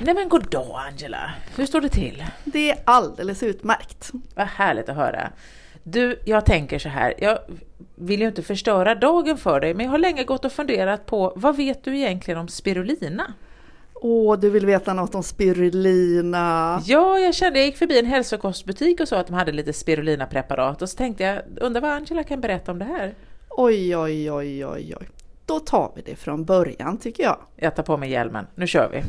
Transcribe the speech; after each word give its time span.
Nej 0.00 0.14
men 0.14 0.28
god 0.28 0.50
dag 0.50 0.80
Angela! 0.88 1.30
Hur 1.56 1.66
står 1.66 1.80
det 1.80 1.88
till? 1.88 2.24
Det 2.44 2.70
är 2.70 2.78
alldeles 2.84 3.42
utmärkt. 3.42 4.12
Vad 4.34 4.46
härligt 4.46 4.88
att 4.88 4.96
höra. 4.96 5.32
Du, 5.82 6.20
jag 6.24 6.46
tänker 6.46 6.78
så 6.78 6.88
här, 6.88 7.14
jag 7.18 7.38
vill 7.94 8.20
ju 8.20 8.26
inte 8.26 8.42
förstöra 8.42 8.94
dagen 8.94 9.38
för 9.38 9.60
dig, 9.60 9.74
men 9.74 9.84
jag 9.84 9.90
har 9.90 9.98
länge 9.98 10.24
gått 10.24 10.44
och 10.44 10.52
funderat 10.52 11.06
på 11.06 11.32
vad 11.36 11.56
vet 11.56 11.84
du 11.84 11.96
egentligen 11.96 12.40
om 12.40 12.48
spirulina? 12.48 13.34
Åh, 13.94 14.38
du 14.38 14.50
vill 14.50 14.66
veta 14.66 14.94
något 14.94 15.14
om 15.14 15.22
spirulina? 15.22 16.80
Ja, 16.84 17.18
jag 17.18 17.34
kände, 17.34 17.58
jag 17.58 17.66
gick 17.66 17.76
förbi 17.76 17.98
en 17.98 18.06
hälsokostbutik 18.06 19.00
och 19.00 19.08
sa 19.08 19.16
att 19.16 19.26
de 19.26 19.34
hade 19.34 19.52
lite 19.52 19.72
spirulinapreparat 19.72 20.82
och 20.82 20.88
så 20.88 20.96
tänkte 20.96 21.24
jag, 21.24 21.42
undrar 21.60 21.80
vad 21.80 21.90
Angela 21.90 22.24
kan 22.24 22.40
berätta 22.40 22.72
om 22.72 22.78
det 22.78 22.84
här? 22.84 23.14
Oj, 23.50 23.96
oj, 23.96 24.32
oj, 24.32 24.66
oj, 24.66 24.94
oj. 25.00 25.08
Då 25.46 25.60
tar 25.60 25.92
vi 25.96 26.02
det 26.02 26.16
från 26.16 26.44
början 26.44 26.98
tycker 26.98 27.22
jag. 27.22 27.38
Jag 27.56 27.74
tar 27.74 27.82
på 27.82 27.96
mig 27.96 28.10
hjälmen, 28.10 28.46
nu 28.54 28.66
kör 28.66 28.88
vi! 28.88 29.02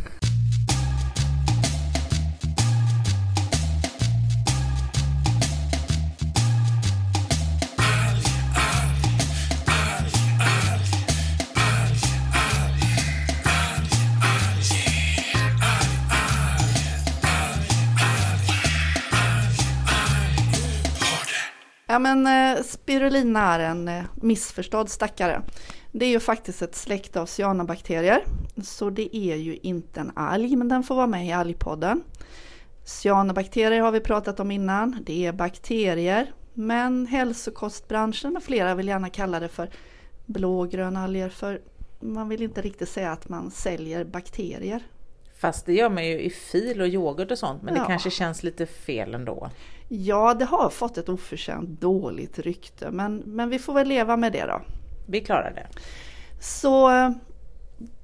Ja 21.97 22.01
men 22.01 22.27
eh, 22.27 22.63
spirulina 22.63 23.53
är 23.53 23.59
en 23.59 23.87
eh, 23.87 24.03
missförstådd 24.15 24.89
stackare. 24.89 25.41
Det 25.91 26.05
är 26.05 26.09
ju 26.09 26.19
faktiskt 26.19 26.61
ett 26.61 26.75
släkte 26.75 27.21
av 27.21 27.25
cyanobakterier. 27.25 28.23
Så 28.63 28.89
det 28.89 29.15
är 29.15 29.35
ju 29.35 29.55
inte 29.55 29.99
en 29.99 30.11
alg, 30.15 30.55
men 30.55 30.67
den 30.67 30.83
får 30.83 30.95
vara 30.95 31.07
med 31.07 31.27
i 31.27 31.31
algpodden. 31.31 32.03
Cyanobakterier 32.85 33.81
har 33.81 33.91
vi 33.91 33.99
pratat 33.99 34.39
om 34.39 34.51
innan. 34.51 34.99
Det 35.05 35.25
är 35.25 35.31
bakterier, 35.31 36.33
men 36.53 37.07
hälsokostbranschen 37.07 38.33
med 38.33 38.43
flera 38.43 38.75
vill 38.75 38.87
gärna 38.87 39.09
kalla 39.09 39.39
det 39.39 39.49
för 39.49 39.69
blågröna 40.25 41.03
alger 41.03 41.29
för 41.29 41.61
man 41.99 42.29
vill 42.29 42.41
inte 42.41 42.61
riktigt 42.61 42.89
säga 42.89 43.11
att 43.11 43.29
man 43.29 43.51
säljer 43.51 44.03
bakterier. 44.03 44.83
Fast 45.39 45.65
det 45.65 45.73
gör 45.73 45.89
man 45.89 46.05
ju 46.05 46.19
i 46.21 46.29
fil 46.29 46.81
och 46.81 46.87
yoghurt 46.87 47.31
och 47.31 47.37
sånt, 47.37 47.61
men 47.63 47.75
Ja. 47.75 47.81
det 47.81 47.87
kanske 47.87 48.09
känns 48.09 48.43
lite 48.43 48.65
fel 48.65 49.13
ändå. 49.15 49.49
Ja, 49.89 50.33
det 50.33 50.45
har 50.45 50.69
fått 50.69 50.97
ett 50.97 51.09
oförtjänt 51.09 51.81
dåligt 51.81 52.39
rykte, 52.39 52.91
men, 52.91 53.17
men 53.17 53.49
vi 53.49 53.59
får 53.59 53.73
väl 53.73 53.87
leva 53.87 54.17
med 54.17 54.31
det 54.33 54.45
då. 54.45 54.61
Vi 55.07 55.21
klarar 55.21 55.51
det. 55.51 55.67
Så 56.39 56.89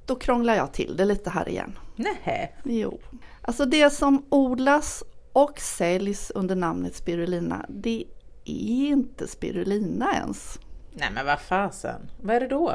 då 0.06 0.14
krånglar 0.14 0.54
jag 0.54 0.72
till 0.72 0.96
det 0.96 1.04
lite 1.04 1.30
här 1.30 1.48
igen. 1.48 1.78
Nähä, 1.96 2.48
Jo. 2.64 3.00
Alltså 3.42 3.64
det 3.64 3.90
som 3.90 4.26
odlas 4.30 5.04
och 5.32 5.60
säljs 5.60 6.30
under 6.34 6.56
namnet 6.56 6.94
spirulina, 6.96 7.66
det 7.68 8.04
är 8.44 8.86
inte 8.88 9.28
spirulina 9.28 10.14
ens. 10.14 10.58
nej 10.92 11.08
men 11.14 11.26
vad 11.26 11.40
fasen, 11.40 12.10
vad 12.22 12.36
är 12.36 12.40
det 12.40 12.48
då? 12.48 12.74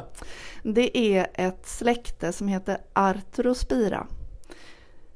Det 0.64 0.98
är 0.98 1.28
ett 1.34 1.68
släkte 1.68 2.34
som 2.34 2.48
heter 2.48 2.78
Arthrospira. 2.94 4.08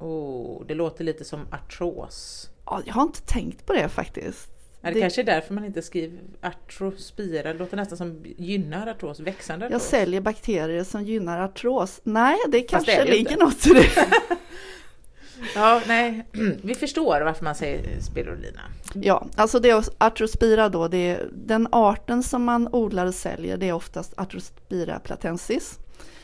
Oh, 0.04 0.66
det 0.68 0.74
låter 0.76 1.04
lite 1.04 1.24
som 1.24 1.40
artros. 1.52 2.50
Ja, 2.66 2.82
jag 2.86 2.94
har 2.94 3.02
inte 3.04 3.22
tänkt 3.22 3.66
på 3.66 3.74
det 3.74 3.90
faktiskt. 3.90 4.50
Ja, 4.82 4.88
det, 4.88 4.94
Det- 4.94 5.02
kanske 5.02 5.22
är 5.22 5.26
därför 5.26 5.54
man 5.54 5.66
inte 5.66 5.82
skriver 5.82 6.20
artrospira, 6.42 7.54
det 7.54 7.60
låter 7.60 7.78
nästan 7.78 7.98
som 7.98 8.24
gynnar 8.38 8.88
artros, 8.88 9.20
växande 9.20 9.66
Jag 9.66 9.70
artros. 9.74 9.90
säljer 9.90 10.22
bakterier 10.22 10.84
som 10.84 11.04
gynnar 11.04 11.40
artros. 11.40 12.02
Nej, 12.04 12.38
det 12.48 12.62
kanske 12.62 13.04
det 13.06 13.12
ligger 13.12 13.32
inte. 13.32 13.44
något 13.46 13.68
i 13.68 13.70
det. 13.70 13.88
Ja, 15.56 15.82
nej, 15.88 16.26
vi 16.64 16.76
förstår 16.76 17.22
varför 17.22 17.44
man 17.44 17.56
säger 17.56 18.02
spirulina. 18.02 18.62
Ja, 18.94 19.26
alltså 19.36 19.60
det 19.60 19.70
är 19.70 19.84
Arthrospira 19.98 20.70
då, 20.70 20.88
det 20.88 20.98
är 20.98 21.28
den 21.34 21.68
arten 21.72 22.24
som 22.24 22.44
man 22.44 22.68
odlar 22.74 23.06
och 23.06 23.14
säljer, 23.16 23.58
det 23.58 23.70
är 23.70 23.74
oftast 23.74 24.14
Arthrospira 24.18 25.00
platensis. 25.00 25.80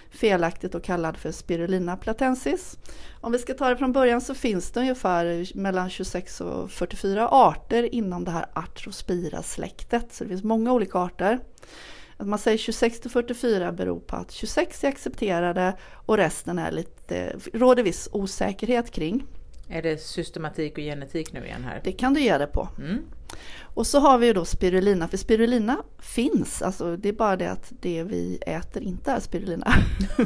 Felaktigt 0.10 0.76
och 0.76 0.84
kallad 0.84 1.18
för 1.18 1.32
Spirulina 1.32 1.98
platensis. 1.98 2.78
Om 3.22 3.32
vi 3.32 3.40
ska 3.40 3.54
ta 3.54 3.70
det 3.70 3.78
från 3.78 3.94
början 3.94 4.22
så 4.22 4.34
finns 4.34 4.72
det 4.72 4.80
ungefär 4.80 5.58
mellan 5.58 5.90
26 5.90 6.42
och 6.42 6.72
44 6.72 7.28
arter 7.28 7.96
inom 7.96 8.24
det 8.24 8.32
här 8.32 8.46
Arthrospira-släktet. 8.54 10.14
Så 10.14 10.24
det 10.24 10.28
finns 10.28 10.44
många 10.44 10.74
olika 10.74 11.00
arter. 11.00 11.40
Att 12.18 12.28
man 12.28 12.40
säger 12.40 12.58
26 12.58 13.00
till 13.00 13.12
44 13.12 13.72
beror 13.72 14.00
på 14.00 14.16
att 14.16 14.32
26 14.32 14.84
är 14.84 14.88
accepterade 14.88 15.78
och 15.94 16.18
resten 16.18 16.60
är 16.60 16.72
lite, 16.72 17.36
råder 17.54 17.84
viss 17.84 18.10
osäkerhet 18.12 18.92
kring. 18.92 19.26
Är 19.70 19.82
det 19.82 19.98
systematik 20.02 20.74
och 20.74 20.84
genetik 20.84 21.34
nu 21.34 21.46
igen 21.46 21.64
här? 21.64 21.82
Det 21.84 21.92
kan 21.92 22.14
du 22.14 22.22
ge 22.22 22.38
det 22.38 22.48
på. 22.48 22.70
Mm. 22.78 23.04
Och 23.62 23.88
så 23.88 24.00
har 24.00 24.18
vi 24.18 24.28
ju 24.28 24.34
då 24.34 24.46
spirulina, 24.46 25.08
för 25.08 25.18
spirulina 25.18 25.78
finns, 26.00 26.62
alltså 26.62 26.98
det 26.98 27.10
är 27.10 27.14
bara 27.14 27.36
det 27.36 27.52
att 27.52 27.72
det 27.80 28.04
vi 28.04 28.40
äter 28.42 28.84
inte 28.84 29.12
är 29.12 29.20
spirulina. 29.20 29.74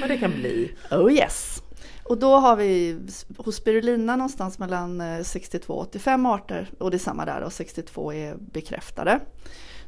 Vad 0.00 0.08
det 0.08 0.18
kan 0.18 0.30
bli. 0.30 0.76
Oh 0.90 1.12
yes! 1.12 1.62
Och 2.02 2.18
då 2.18 2.36
har 2.36 2.56
vi 2.56 2.98
hos 3.36 3.56
spirulina 3.56 4.16
någonstans 4.16 4.58
mellan 4.58 5.00
eh, 5.00 5.22
62 5.22 5.74
och 5.74 5.80
85 5.80 6.26
arter 6.26 6.70
och 6.78 6.90
det 6.90 6.96
är 6.96 6.98
samma 6.98 7.24
där 7.24 7.40
och 7.40 7.52
62 7.52 8.12
är 8.12 8.36
bekräftade. 8.36 9.20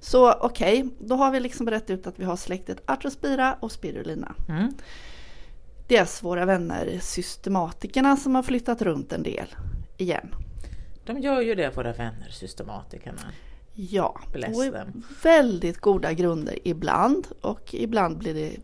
Så 0.00 0.32
okej, 0.32 0.88
då 0.98 1.14
har 1.14 1.30
vi 1.30 1.40
liksom 1.40 1.66
berättat 1.66 1.90
ut 1.90 2.06
att 2.06 2.18
vi 2.18 2.24
har 2.24 2.36
släktet 2.36 2.82
Arthrospira 2.86 3.56
och 3.60 3.72
spirulina. 3.72 4.34
Mm. 4.48 4.72
Deras 5.88 6.22
våra 6.22 6.44
vänner 6.44 6.98
systematikerna 7.02 8.16
som 8.16 8.34
har 8.34 8.42
flyttat 8.42 8.82
runt 8.82 9.12
en 9.12 9.22
del 9.22 9.54
igen. 9.96 10.34
De 11.04 11.18
gör 11.18 11.40
ju 11.40 11.54
det, 11.54 11.76
våra 11.76 11.92
vänner, 11.92 12.28
systematikerna. 12.30 13.22
Ja, 13.74 14.20
och 14.30 14.74
väldigt 15.24 15.78
goda 15.80 16.12
grunder 16.12 16.58
ibland 16.64 17.26
och 17.40 17.74
ibland 17.74 18.18
blir 18.18 18.34
det 18.34 18.56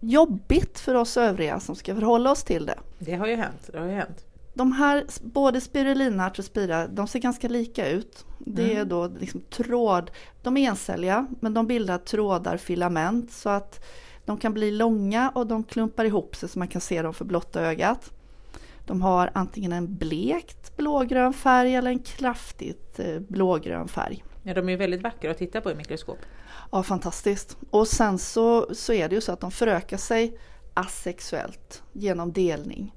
jobbigt 0.00 0.78
för 0.78 0.94
oss 0.94 1.16
övriga 1.16 1.60
som 1.60 1.76
ska 1.76 1.94
förhålla 1.94 2.30
oss 2.30 2.44
till 2.44 2.66
det. 2.66 2.78
Det 2.98 3.14
har 3.14 3.26
ju 3.26 3.36
hänt, 3.36 3.70
det 3.72 3.78
har 3.78 3.86
ju 3.86 3.92
hänt. 3.92 4.24
De 4.54 4.72
här, 4.72 5.04
både 5.22 5.60
spirulina 5.60 6.22
och 6.22 6.30
artrospira, 6.30 6.86
de 6.86 7.08
ser 7.08 7.18
ganska 7.18 7.48
lika 7.48 7.88
ut. 7.88 8.24
Det 8.38 8.76
är 8.76 8.84
då 8.84 9.06
liksom 9.06 9.40
tråd, 9.40 10.10
de 10.42 10.56
är 10.56 10.68
encelliga 10.68 11.26
men 11.40 11.54
de 11.54 11.66
bildar 11.66 11.98
trådar, 11.98 12.56
filament 12.56 13.32
så 13.32 13.48
att 13.48 13.84
de 14.24 14.38
kan 14.38 14.54
bli 14.54 14.70
långa 14.70 15.32
och 15.34 15.46
de 15.46 15.64
klumpar 15.64 16.04
ihop 16.04 16.36
sig 16.36 16.48
så 16.48 16.58
man 16.58 16.68
kan 16.68 16.80
se 16.80 17.02
dem 17.02 17.14
för 17.14 17.24
blotta 17.24 17.60
ögat. 17.60 18.10
De 18.86 19.02
har 19.02 19.30
antingen 19.34 19.72
en 19.72 19.96
blekt 19.96 20.76
blågrön 20.76 21.32
färg 21.32 21.74
eller 21.74 21.90
en 21.90 21.98
kraftigt 21.98 22.98
eh, 22.98 23.18
blågrön 23.18 23.88
färg. 23.88 24.24
Ja, 24.42 24.54
de 24.54 24.68
är 24.68 24.76
väldigt 24.76 25.02
vackra 25.02 25.30
att 25.30 25.38
titta 25.38 25.60
på 25.60 25.70
i 25.70 25.74
mikroskop. 25.74 26.18
Ja, 26.72 26.82
fantastiskt. 26.82 27.56
Och 27.70 27.88
sen 27.88 28.18
så, 28.18 28.74
så 28.74 28.92
är 28.92 29.08
det 29.08 29.14
ju 29.14 29.20
så 29.20 29.32
att 29.32 29.40
de 29.40 29.50
förökar 29.50 29.96
sig 29.96 30.38
asexuellt 30.74 31.82
genom 31.92 32.32
delning. 32.32 32.94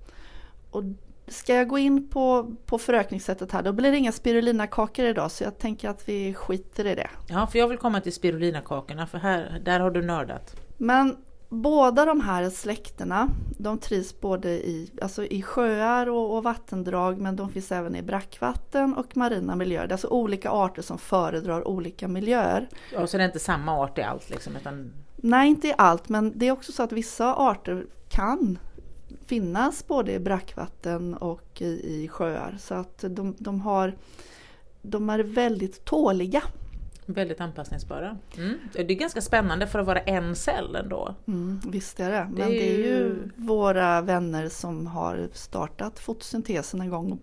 Och 0.72 0.84
ska 1.28 1.56
jag 1.56 1.68
gå 1.68 1.78
in 1.78 2.10
på, 2.10 2.56
på 2.66 2.78
förökningssättet 2.78 3.52
här, 3.52 3.64
då 3.64 3.74
blir 3.74 3.92
det 3.92 3.98
inga 3.98 4.12
spirulinakakor 4.12 5.06
idag 5.06 5.32
så 5.32 5.44
jag 5.44 5.58
tänker 5.58 5.90
att 5.90 6.10
vi 6.10 6.34
skiter 6.34 6.86
i 6.86 6.96
det. 6.96 7.10
Ja, 7.28 7.48
för 7.48 7.60
jag 7.60 7.68
vill 7.68 7.78
komma 7.78 8.02
till 8.02 8.14
spirulina-kakorna, 8.14 9.08
för 9.08 9.18
här, 9.18 9.62
där 9.66 9.80
har 9.80 9.92
du 9.92 10.02
nördat. 10.02 10.56
Men 10.78 11.18
båda 11.50 12.06
de 12.06 12.22
här 12.22 12.50
släktena, 12.50 13.30
de 13.58 13.78
trivs 13.78 14.20
både 14.20 14.50
i, 14.50 14.92
alltså 15.02 15.26
i 15.26 15.42
sjöar 15.42 16.10
och, 16.10 16.38
och 16.38 16.44
vattendrag 16.44 17.18
men 17.18 17.36
de 17.36 17.50
finns 17.50 17.72
även 17.72 17.96
i 17.96 18.02
brackvatten 18.02 18.94
och 18.94 19.18
marina 19.18 19.56
miljöer. 19.56 19.88
Det 19.88 19.92
är 19.92 19.94
alltså 19.94 20.08
olika 20.08 20.50
arter 20.50 20.82
som 20.82 20.98
föredrar 20.98 21.68
olika 21.68 22.08
miljöer. 22.08 22.70
Ja, 22.94 23.08
så 23.08 23.18
det 23.18 23.24
är 23.24 23.28
inte 23.28 23.40
samma 23.40 23.80
art 23.80 23.98
i 23.98 24.02
allt 24.02 24.30
liksom, 24.30 24.56
utan 24.56 24.94
Nej, 25.16 25.50
inte 25.50 25.68
i 25.68 25.74
allt, 25.78 26.10
men 26.10 26.34
det 26.36 26.48
är 26.48 26.52
också 26.52 26.72
så 26.72 26.84
att 26.84 26.92
vissa 26.92 27.36
arter 27.36 27.86
kan 28.10 28.60
finnas 29.26 29.88
både 29.88 30.14
i 30.14 30.20
brackvatten 30.20 31.14
och 31.14 31.62
i, 31.62 31.66
i 31.66 32.08
sjöar. 32.08 32.56
Så 32.60 32.74
att 32.74 33.04
de, 33.10 33.36
de, 33.38 33.62
har, 33.62 33.96
de 34.82 35.10
är 35.10 35.20
väldigt 35.20 35.86
tåliga. 35.86 36.44
Väldigt 37.08 37.42
anpassningsbara. 37.42 38.18
Mm. 38.38 38.60
Det 38.74 38.80
är 38.80 38.96
ganska 38.96 39.22
spännande 39.22 39.68
för 39.68 39.80
att 39.80 39.86
vara 39.86 40.00
en 40.00 40.36
cell 40.36 40.76
ändå. 40.76 41.16
Mm, 41.28 41.62
visst 41.68 42.00
är 42.00 42.12
det. 42.12 42.28
Men 42.32 42.36
Det 42.36 42.44
är 42.44 42.50
det 42.50 42.74
är 42.74 42.78
ju 42.78 43.30
våra 43.36 44.02
vänner 44.02 44.50
som 44.50 44.88
har 44.88 45.30
startat 45.34 46.00
fotosyntesen 46.00 46.82
en 46.82 46.90
gång 46.90 47.20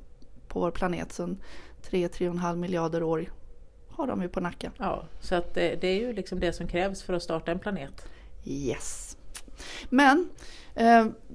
på 0.49 0.61
vår 0.61 0.71
planet. 0.71 1.13
Så 1.13 1.37
3-3,5 1.91 2.57
miljarder 2.57 3.03
år 3.03 3.33
har 3.91 4.07
de 4.07 4.23
ju 4.23 4.29
på 4.29 4.41
nacken. 4.41 4.73
Ja, 4.79 5.05
så 5.21 5.35
att 5.35 5.55
det, 5.55 5.81
det 5.81 5.89
är 5.89 6.01
ju 6.01 6.13
liksom 6.13 6.41
det 6.41 6.53
som 6.53 6.69
krävs 6.69 7.03
för 7.03 7.15
att 7.15 7.23
starta 7.23 7.53
en 7.53 7.59
planet. 7.59 8.09
Yes. 8.45 9.17
Men 9.89 10.29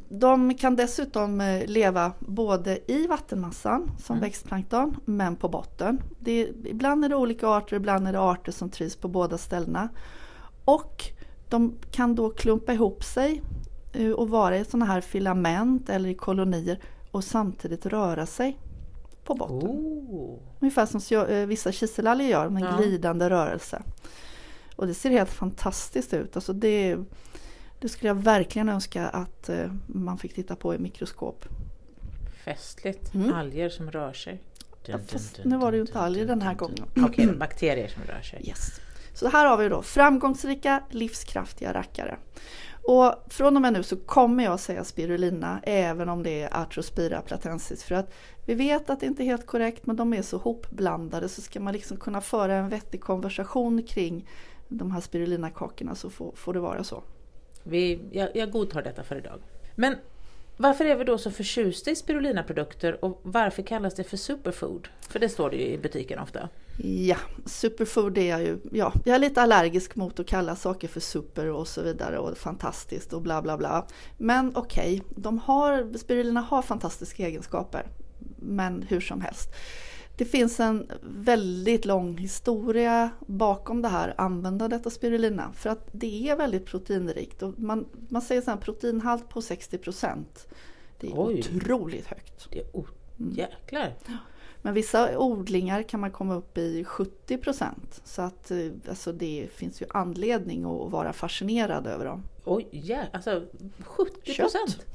de 0.09 0.53
kan 0.55 0.75
dessutom 0.75 1.41
eh, 1.41 1.65
leva 1.67 2.11
både 2.19 2.79
i 2.91 3.07
vattenmassan 3.07 3.91
som 3.99 4.15
Mm. 4.15 4.21
växtplankton 4.23 4.95
men 5.05 5.35
på 5.35 5.49
botten. 5.49 6.01
Det, 6.19 6.49
ibland 6.65 7.05
är 7.05 7.09
det 7.09 7.15
olika 7.15 7.47
arter, 7.47 7.75
ibland 7.75 8.07
är 8.07 8.13
det 8.13 8.19
arter 8.21 8.51
som 8.51 8.69
trivs 8.69 8.95
på 8.95 9.07
båda 9.07 9.37
ställena. 9.37 9.89
Och 10.65 11.03
de 11.49 11.73
kan 11.91 12.15
då 12.15 12.29
klumpa 12.29 12.73
ihop 12.73 13.03
sig 13.03 13.41
eh, 13.93 14.11
och 14.11 14.29
vara 14.29 14.57
i 14.57 14.65
sådana 14.65 14.85
här 14.85 15.01
filament 15.01 15.89
eller 15.89 16.09
i 16.09 16.13
kolonier 16.15 16.79
och 17.11 17.23
samtidigt 17.23 17.85
röra 17.85 18.25
sig 18.25 18.57
på 19.23 19.35
botten. 19.35 19.69
Oh. 19.69 20.39
Ungefär 20.59 20.85
som 20.85 21.17
eh, 21.29 21.45
vissa 21.45 21.71
kiselalger 21.71 22.27
gör 22.27 22.49
med 22.49 22.63
en 22.63 22.69
Ja. 22.69 22.77
glidande 22.77 23.29
rörelse. 23.29 23.81
Och 24.75 24.87
det 24.87 24.93
ser 24.93 25.09
helt 25.09 25.29
fantastiskt 25.29 26.13
ut. 26.13 26.35
Alltså 26.35 26.53
det, 26.53 26.97
det 27.79 27.89
skulle 27.89 28.07
jag 28.07 28.15
verkligen 28.15 28.69
önska 28.69 29.09
att 29.09 29.49
eh, 29.49 29.71
man 29.87 30.17
fick 30.17 30.33
titta 30.33 30.55
på 30.55 30.75
i 30.75 30.77
mikroskop. 30.77 31.45
Festligt. 32.45 33.13
Mm. 33.13 33.33
Alger 33.33 33.69
som 33.69 33.91
rör 33.91 34.13
sig. 34.13 34.43
Ja, 34.85 34.99
fast 35.07 35.39
nu 35.43 35.57
var 35.57 35.71
det 35.71 35.77
ju 35.77 35.81
inte 35.81 35.99
alger 35.99 36.25
den 36.25 36.41
här 36.41 36.53
gången. 36.53 36.85
Okej, 37.05 37.27
bakterier 37.39 37.87
som 37.87 38.03
rör 38.03 38.21
sig. 38.21 38.47
Yes. 38.47 38.79
Så 39.13 39.29
här 39.29 39.45
har 39.45 39.57
vi 39.57 39.69
då 39.69 39.81
framgångsrika, 39.81 40.83
livskraftiga 40.89 41.73
rackare. 41.73 42.17
Och 42.83 43.15
från 43.27 43.55
och 43.55 43.61
med 43.61 43.73
nu 43.73 43.83
så 43.83 43.97
kommer 43.97 44.43
jag 44.43 44.59
säga 44.59 44.83
spirulina 44.83 45.59
även 45.63 46.09
om 46.09 46.23
det 46.23 46.41
är 46.41 46.61
Arthrospira 46.61 47.21
platensis. 47.21 47.83
För 47.83 47.95
att 47.95 48.13
vi 48.45 48.53
vet 48.53 48.89
att 48.89 48.99
det 48.99 49.05
inte 49.05 49.23
är 49.23 49.25
helt 49.25 49.45
korrekt 49.45 49.85
men 49.85 49.95
de 49.95 50.13
är 50.13 50.21
så 50.21 50.37
hopblandade 50.37 51.29
så 51.29 51.41
ska 51.41 51.59
man 51.59 51.73
liksom 51.73 51.97
kunna 51.97 52.21
föra 52.21 52.55
en 52.55 52.69
vettig 52.69 53.01
konversation 53.01 53.83
kring 53.83 54.29
de 54.67 54.91
här 54.91 55.01
spirulinakakorna 55.01 55.95
så 55.95 56.09
får, 56.09 56.31
får 56.35 56.53
det 56.53 56.59
vara 56.59 56.83
så. 56.83 57.03
Vi, 57.69 57.99
jag, 58.11 58.29
jag 58.33 58.51
godtar 58.51 58.81
detta 58.81 59.03
för 59.03 59.15
idag. 59.15 59.39
Men 59.75 59.95
varför 60.57 60.85
är 60.85 60.95
vi 60.95 61.03
då 61.03 61.17
så 61.17 61.31
förtjusta 61.31 61.91
i 61.91 61.95
spirulinaprodukter 61.95 63.05
och 63.05 63.19
varför 63.23 63.61
kallas 63.61 63.95
det 63.95 64.03
för 64.03 64.17
superfood? 64.17 64.87
För 65.09 65.19
det 65.19 65.29
står 65.29 65.49
det 65.49 65.55
ju 65.55 65.65
i 65.65 65.77
butiken 65.77 66.19
ofta. 66.19 66.49
Ja, 66.83 67.17
superfood 67.45 68.17
är 68.17 68.29
jag 68.29 68.41
ju, 68.41 68.57
ja, 68.71 68.93
jag 69.05 69.15
är 69.15 69.19
lite 69.19 69.41
allergisk 69.41 69.95
mot 69.95 70.19
att 70.19 70.27
kalla 70.27 70.55
saker 70.55 70.87
för 70.87 70.99
super 70.99 71.47
och 71.47 71.67
så 71.67 71.81
vidare 71.81 72.19
och 72.19 72.37
fantastiskt 72.37 73.13
och 73.13 73.21
bla 73.21 73.41
bla 73.41 73.57
bla. 73.57 73.87
Men 74.17 74.55
okej, 74.55 75.03
de 75.09 75.37
har, 75.39 75.97
spirulina 75.97 76.41
har 76.41 76.61
fantastiska 76.61 77.27
egenskaper. 77.27 77.87
Men 78.37 78.81
hur 78.89 79.01
som 79.01 79.21
helst. 79.21 79.49
Det 80.19 80.25
finns 80.25 80.59
en 80.59 80.91
väldigt 81.01 81.85
lång 81.85 82.17
historia 82.17 83.09
bakom 83.19 83.81
det 83.81 83.87
här 83.87 84.13
användandet 84.17 84.85
av 84.85 84.89
spirulina. 84.89 85.51
För 85.53 85.69
att 85.69 85.87
det 85.91 86.29
är 86.29 86.35
väldigt 86.35 86.65
proteinrikt. 86.65 87.43
Och 87.43 87.59
man, 87.59 87.85
man 88.09 88.21
säger 88.21 88.41
så 88.41 88.51
här, 88.51 88.57
proteinhalt 88.57 89.29
på 89.29 89.41
60 89.41 89.77
procent. 89.77 90.47
Det 90.99 91.07
är 91.07 91.13
Oj. 91.15 91.39
otroligt 91.39 92.07
högt. 92.07 92.47
Det 92.51 92.59
är 92.59 92.65
oh, 92.73 92.85
jäklar! 93.17 93.93
Men 94.61 94.73
vissa 94.73 95.19
odlingar 95.19 95.83
kan 95.83 95.99
man 95.99 96.11
komma 96.11 96.35
upp 96.35 96.57
i 96.57 96.83
70 96.83 97.37
procent. 97.37 98.01
Så 98.03 98.21
att 98.21 98.51
eh, 98.51 98.57
alltså 98.89 99.11
det 99.11 99.47
finns 99.55 99.81
ju 99.81 99.85
anledning 99.89 100.65
att 100.65 100.91
vara 100.91 101.13
fascinerad 101.13 101.87
över 101.87 102.05
dem. 102.05 102.23
Oj, 102.45 102.67
ja, 102.71 103.03
alltså 103.13 103.43
70 103.79 104.33
Kött. 104.33 104.37
procent! 104.37 104.85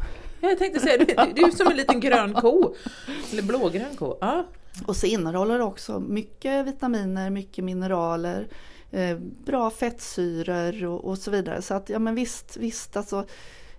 Jag 0.40 0.58
tänkte 0.58 0.80
säga, 0.80 0.98
det, 0.98 1.32
det 1.34 1.42
är 1.42 1.50
som 1.50 1.66
en 1.66 1.76
liten 1.76 2.00
grön 2.00 2.34
ko. 2.34 2.74
Eller 3.32 3.42
blågrön 3.42 3.96
ko. 3.96 4.18
Ja, 4.20 4.44
Och 4.86 4.96
så 4.96 5.06
innehåller 5.06 5.58
det 5.58 5.64
också 5.64 6.00
mycket 6.00 6.66
vitaminer, 6.66 7.30
mycket 7.30 7.64
mineraler, 7.64 8.48
eh, 8.90 9.18
bra 9.18 9.70
fettsyror 9.70 10.84
och, 10.84 11.04
och 11.04 11.18
så 11.18 11.30
vidare. 11.30 11.62
Så 11.62 11.74
att 11.74 11.88
ja 11.88 11.98
men 11.98 12.14
visst, 12.14 12.56
visst 12.56 12.96
alltså 12.96 13.26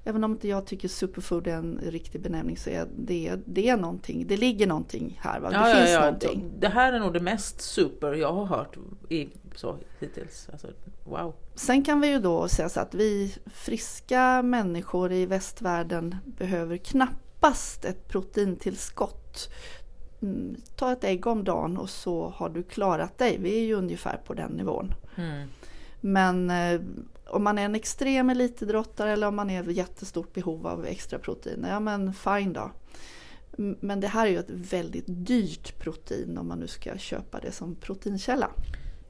Även 0.07 0.23
om 0.23 0.31
inte 0.31 0.47
jag 0.47 0.65
tycker 0.65 0.87
superfood 0.87 1.47
är 1.47 1.55
en 1.55 1.79
riktig 1.83 2.21
benämning 2.21 2.57
så 2.57 2.69
är 2.69 2.87
det, 2.97 3.35
det 3.45 3.69
är 3.69 3.77
någonting, 3.77 4.27
det 4.27 4.37
ligger 4.37 4.67
någonting 4.67 5.19
här. 5.21 5.39
Va? 5.39 5.49
Det 5.49 5.55
ja, 5.55 5.75
finns 5.75 5.89
ja, 5.89 5.93
ja. 5.93 5.99
någonting. 5.99 6.51
Det 6.59 6.67
här 6.67 6.93
är 6.93 6.99
nog 6.99 7.13
det 7.13 7.19
mest 7.19 7.61
super 7.61 8.13
jag 8.13 8.33
har 8.33 8.45
hört 8.45 8.77
i, 9.09 9.29
så, 9.55 9.77
hittills. 9.99 10.49
Alltså, 10.51 10.67
wow! 11.03 11.33
Sen 11.55 11.83
kan 11.83 12.01
vi 12.01 12.07
ju 12.07 12.19
då 12.19 12.47
säga 12.47 12.69
så 12.69 12.79
att 12.79 12.93
vi 12.93 13.35
friska 13.45 14.41
människor 14.41 15.11
i 15.11 15.25
västvärlden 15.25 16.15
behöver 16.25 16.77
knappast 16.77 17.85
ett 17.85 18.07
proteintillskott. 18.07 19.49
Mm, 20.21 20.55
ta 20.75 20.91
ett 20.91 21.03
ägg 21.03 21.27
om 21.27 21.43
dagen 21.43 21.77
och 21.77 21.89
så 21.89 22.29
har 22.29 22.49
du 22.49 22.63
klarat 22.63 23.17
dig. 23.17 23.37
Vi 23.39 23.59
är 23.59 23.63
ju 23.63 23.73
ungefär 23.73 24.17
på 24.17 24.33
den 24.33 24.51
nivån. 24.51 24.93
Mm. 25.15 25.47
Men 26.01 26.49
eh, 26.49 26.81
om 27.27 27.43
man 27.43 27.57
är 27.57 27.65
en 27.65 27.75
extrem 27.75 28.29
elitidrottare 28.29 29.11
eller 29.11 29.27
om 29.27 29.35
man 29.35 29.49
är 29.49 29.69
i 29.69 29.73
jättestort 29.73 30.33
behov 30.33 30.67
av 30.67 30.85
extra 30.85 31.19
proteiner, 31.19 31.69
ja 31.69 31.79
men 31.79 32.13
fine 32.13 32.53
då. 32.53 32.71
Men 33.57 33.99
det 33.99 34.07
här 34.07 34.27
är 34.27 34.31
ju 34.31 34.39
ett 34.39 34.49
väldigt 34.49 35.05
dyrt 35.07 35.79
protein 35.79 36.37
om 36.37 36.47
man 36.47 36.59
nu 36.59 36.67
ska 36.67 36.97
köpa 36.97 37.39
det 37.39 37.51
som 37.51 37.75
proteinkälla. 37.75 38.51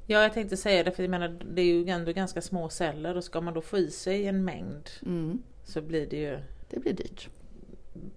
Ja, 0.07 0.21
jag 0.21 0.33
tänkte 0.33 0.57
säga 0.57 0.83
det, 0.83 0.91
för 0.91 1.03
jag 1.03 1.09
menar, 1.09 1.41
det 1.55 1.61
är 1.61 1.65
ju 1.65 1.89
ändå 1.89 2.11
ganska 2.11 2.41
små 2.41 2.69
celler 2.69 3.17
och 3.17 3.23
ska 3.23 3.41
man 3.41 3.53
då 3.53 3.61
få 3.61 3.77
i 3.77 3.91
sig 3.91 4.25
en 4.25 4.45
mängd 4.45 4.89
Mm, 5.05 5.41
så 5.63 5.81
blir 5.81 6.07
det 6.07 6.17
ju... 6.17 6.39
det 6.69 6.79
blir 6.79 6.93
dyrt. 6.93 7.29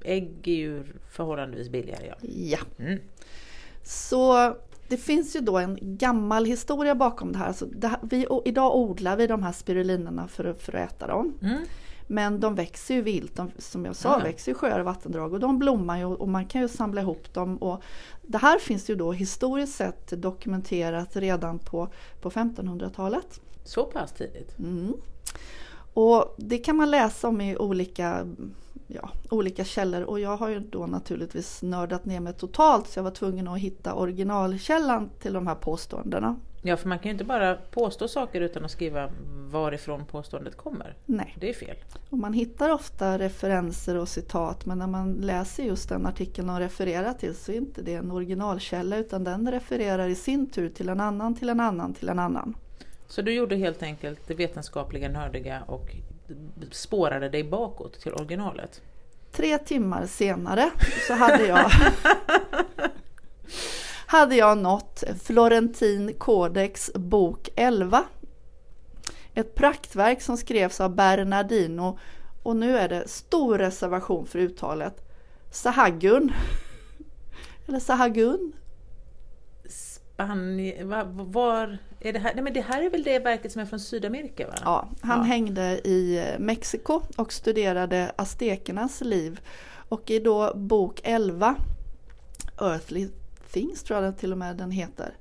Ägg 0.04 0.48
är 0.48 0.52
ju 0.56 0.84
förhållandevis 1.10 1.68
billigare, 1.68 2.06
ja. 2.06 2.14
Ja. 2.28 2.58
Mm. 2.84 2.98
Så 3.82 4.54
det 4.88 4.96
finns 4.96 5.36
ju 5.36 5.40
då 5.40 5.58
en 5.58 5.78
gammal 5.80 6.44
historia 6.44 6.94
bakom 6.94 7.32
det 7.32 7.38
här. 7.38 7.46
Alltså 7.46 7.66
det 7.66 7.88
här 7.88 7.98
vi, 8.02 8.26
idag 8.44 8.76
odlar 8.76 9.16
vi 9.16 9.26
de 9.26 9.42
här 9.42 9.52
spirulinerna 9.52 10.28
för, 10.28 10.44
att- 10.44 10.62
för 10.62 10.72
att 10.76 10.92
äta 10.92 11.06
dem. 11.06 11.34
Mm. 11.42 11.58
Men 12.10 12.40
de 12.40 12.54
växer 12.54 12.94
ju 12.94 13.02
vilt, 13.02 13.36
de, 13.36 13.50
som 13.58 13.84
jag 13.84 13.96
sa, 13.96 14.18
Ja. 14.18 14.24
växer 14.24 14.52
i 14.52 14.54
sjöar 14.54 14.78
och 14.78 14.84
vattendrag 14.84 15.32
och 15.32 15.40
de 15.40 15.58
blommar 15.58 15.98
ju 15.98 16.04
och 16.04 16.28
man 16.28 16.46
kan 16.46 16.60
ju 16.60 16.68
samla 16.68 17.00
ihop 17.00 17.34
dem. 17.34 17.56
Och 17.56 17.82
det 18.22 18.38
här 18.38 18.58
finns 18.58 18.90
ju 18.90 18.94
då 18.94 19.12
historiskt 19.12 19.74
sett 19.76 20.22
dokumenterat 20.22 21.16
redan 21.16 21.58
på, 21.58 21.88
på 22.20 22.30
1500-talet. 22.30 23.40
Så 23.64 23.84
pass 23.84 24.12
tidigt? 24.12 24.58
Mm. 24.58 24.92
Och 25.94 26.34
det 26.38 26.58
kan 26.58 26.76
man 26.76 26.90
läsa 26.90 27.28
om 27.28 27.40
i 27.40 27.56
olika, 27.56 28.26
ja, 28.88 29.10
olika 29.30 29.64
källor 29.64 30.02
och 30.02 30.20
jag 30.20 30.36
har 30.36 30.48
ju 30.48 30.60
då 30.60 30.86
naturligtvis 30.86 31.62
nördat 31.62 32.04
ner 32.04 32.20
mig 32.20 32.32
totalt 32.32 32.88
så 32.88 32.98
jag 32.98 33.04
var 33.04 33.10
tvungen 33.10 33.48
att 33.48 33.58
hitta 33.58 33.94
originalkällan 33.94 35.10
till 35.20 35.32
de 35.32 35.46
här 35.46 35.54
påståendena. 35.54 36.36
Ja, 36.62 36.76
för 36.76 36.88
man 36.88 36.98
kan 36.98 37.04
ju 37.04 37.12
inte 37.12 37.24
bara 37.24 37.54
påstå 37.54 38.08
saker 38.08 38.40
utan 38.40 38.64
att 38.64 38.70
skriva 38.70 39.10
varifrån 39.50 40.04
påståendet 40.04 40.56
kommer. 40.56 40.94
Nej, 41.06 41.36
Det 41.40 41.48
är 41.50 41.54
fel. 41.54 41.76
och 42.10 42.18
man 42.18 42.32
hittar 42.32 42.70
ofta 42.70 43.18
referenser 43.18 43.96
och 43.96 44.08
citat 44.08 44.66
men 44.66 44.78
när 44.78 44.86
man 44.86 45.12
läser 45.12 45.62
just 45.62 45.88
den 45.88 46.06
artikeln 46.06 46.46
de 46.48 46.60
refererar 46.60 47.12
till 47.12 47.34
så 47.34 47.52
är 47.52 47.56
inte 47.56 47.82
det 47.82 47.94
en 47.94 48.10
originalkälla 48.10 48.96
utan 48.96 49.24
den 49.24 49.50
refererar 49.50 50.08
i 50.08 50.14
sin 50.14 50.46
tur 50.50 50.68
till 50.68 50.88
en 50.88 51.00
annan, 51.00 51.34
till 51.34 51.48
en 51.48 51.60
annan, 51.60 51.94
till 51.94 52.08
en 52.08 52.18
annan. 52.18 52.54
Så 53.06 53.22
du 53.22 53.32
gjorde 53.32 53.56
helt 53.56 53.82
enkelt 53.82 54.20
det 54.26 54.34
vetenskapliga, 54.34 55.08
nördiga 55.08 55.62
och 55.66 55.96
spårade 56.70 57.28
dig 57.28 57.44
bakåt 57.44 58.00
till 58.00 58.12
originalet? 58.12 58.82
Tre 59.32 59.58
timmar 59.58 60.06
senare 60.06 60.70
så 61.06 61.14
hade 61.14 61.46
jag 61.46 61.70
hade 64.06 64.36
jag 64.36 64.58
nått 64.58 65.04
Florentin 65.22 66.14
Codex 66.18 66.90
bok 66.94 67.48
11. 67.56 68.04
Ett 69.34 69.54
praktverk 69.54 70.22
som 70.22 70.36
skrevs 70.36 70.80
av 70.80 70.94
Bernardino 70.94 71.98
och 72.42 72.56
nu 72.56 72.78
är 72.78 72.88
det 72.88 73.08
stor 73.08 73.58
reservation 73.58 74.26
för 74.26 74.38
uttalet. 74.38 75.08
Sahagun. 75.50 76.32
Eller 77.66 77.80
Sahagun. 77.80 78.52
Spanien, 80.22 80.88
var, 80.88 81.04
var 81.24 81.78
är 82.00 82.12
det 82.12 82.18
här? 82.18 82.34
Nej 82.34 82.44
men 82.44 82.52
det 82.52 82.60
här 82.60 82.82
är 82.82 82.90
väl 82.90 83.02
det 83.02 83.18
verket 83.18 83.52
som 83.52 83.62
är 83.62 83.66
från 83.66 83.80
Sydamerika 83.80 84.46
va? 84.46 84.54
Ja, 84.64 84.88
han 85.00 85.18
Ja. 85.18 85.22
hängde 85.24 85.80
i 85.88 86.24
Mexiko 86.38 87.00
och 87.16 87.32
studerade 87.32 88.12
aztekernas 88.16 89.00
liv. 89.00 89.40
Och 89.88 90.10
i 90.10 90.18
då 90.18 90.52
bok 90.54 91.00
11, 91.04 91.54
Earthly 92.60 93.08
Things 93.52 93.82
tror 93.82 94.04
jag 94.04 94.18
till 94.18 94.32
och 94.32 94.38
med 94.38 94.56
den 94.56 94.70
heter. 94.70 95.14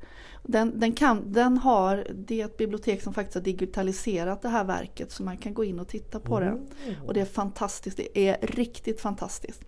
Den, 0.50 0.80
den, 0.80 0.94
kan, 0.94 1.32
den 1.32 1.58
har, 1.58 2.08
det 2.13 2.42
är 2.42 2.46
ett 2.46 2.58
bibliotek 2.58 3.01
som 3.01 3.13
faktiskt 3.13 3.36
har 3.36 3.42
digitaliserat 3.42 4.42
det 4.42 4.50
här 4.50 4.63
verket 4.63 5.12
så 5.12 5.24
man 5.24 5.38
kan 5.38 5.54
gå 5.54 5.63
in 5.63 5.80
och 5.80 5.88
titta 5.88 6.20
på 6.20 6.39
det. 6.39 6.58
Och 7.06 7.13
det 7.13 7.22
är 7.22 7.25
fantastiskt, 7.25 7.98
det 7.98 8.20
är 8.30 8.38
riktigt 8.42 9.01
fantastiskt. 9.01 9.62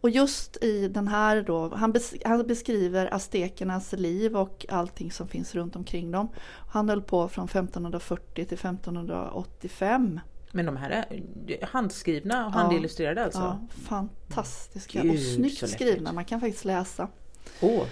Och 0.00 0.10
just 0.10 0.64
i 0.64 0.88
den 0.88 1.08
här 1.08 1.42
då, 1.42 1.74
han, 1.74 1.92
bes, 1.92 2.14
han 2.24 2.46
beskriver 2.46 3.14
aztekernas 3.14 3.92
liv 3.92 4.36
och 4.36 4.66
allting 4.68 5.12
som 5.12 5.28
finns 5.28 5.54
runt 5.54 5.76
omkring 5.76 6.10
dem. 6.10 6.28
Han 6.68 6.88
höll 6.88 7.02
på 7.02 7.28
från 7.28 7.44
1540 7.44 8.44
till 8.44 8.44
1585. 8.44 10.20
Men 10.52 10.66
de 10.66 10.76
här 10.76 10.90
är 10.90 11.66
handskrivna 11.66 12.46
och 12.46 12.52
handillustrerade 12.52 13.24
alltså? 13.24 13.40
Ja, 13.40 13.66
fantastiska 13.70 15.02
Gud, 15.02 15.12
och 15.12 15.18
snyggt 15.18 15.68
skrivna, 15.68 16.12
man 16.12 16.24
kan 16.24 16.40
faktiskt 16.40 16.64
läsa. 16.64 17.08
Åh, 17.60 17.82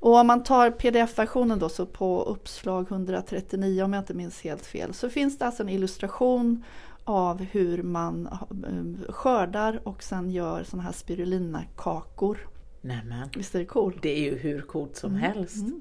Och 0.00 0.14
om 0.14 0.26
man 0.26 0.42
tar 0.42 0.70
pdf-versionen 0.70 1.58
då 1.58 1.68
så 1.68 1.86
på 1.86 2.22
uppslag 2.22 2.86
139 2.90 3.82
om 3.82 3.92
jag 3.92 4.00
inte 4.00 4.14
minns 4.14 4.40
helt 4.40 4.66
fel 4.66 4.94
så 4.94 5.08
finns 5.10 5.38
det 5.38 5.46
alltså 5.46 5.62
en 5.62 5.68
illustration 5.68 6.64
av 7.04 7.40
hur 7.40 7.82
man 7.82 8.26
eh, 8.26 9.12
skördar 9.12 9.80
och 9.84 10.02
sen 10.02 10.30
gör 10.30 10.62
sådana 10.62 10.82
här 10.82 10.92
spirulinakakor. 10.92 12.38
nämen. 12.80 13.28
Visst 13.36 13.54
är 13.54 13.58
det 13.58 13.64
coolt? 13.64 13.96
Det 14.02 14.18
är 14.18 14.22
ju 14.22 14.38
hur 14.38 14.60
coolt 14.60 14.96
som 14.96 15.14
helst. 15.14 15.56
mm. 15.56 15.80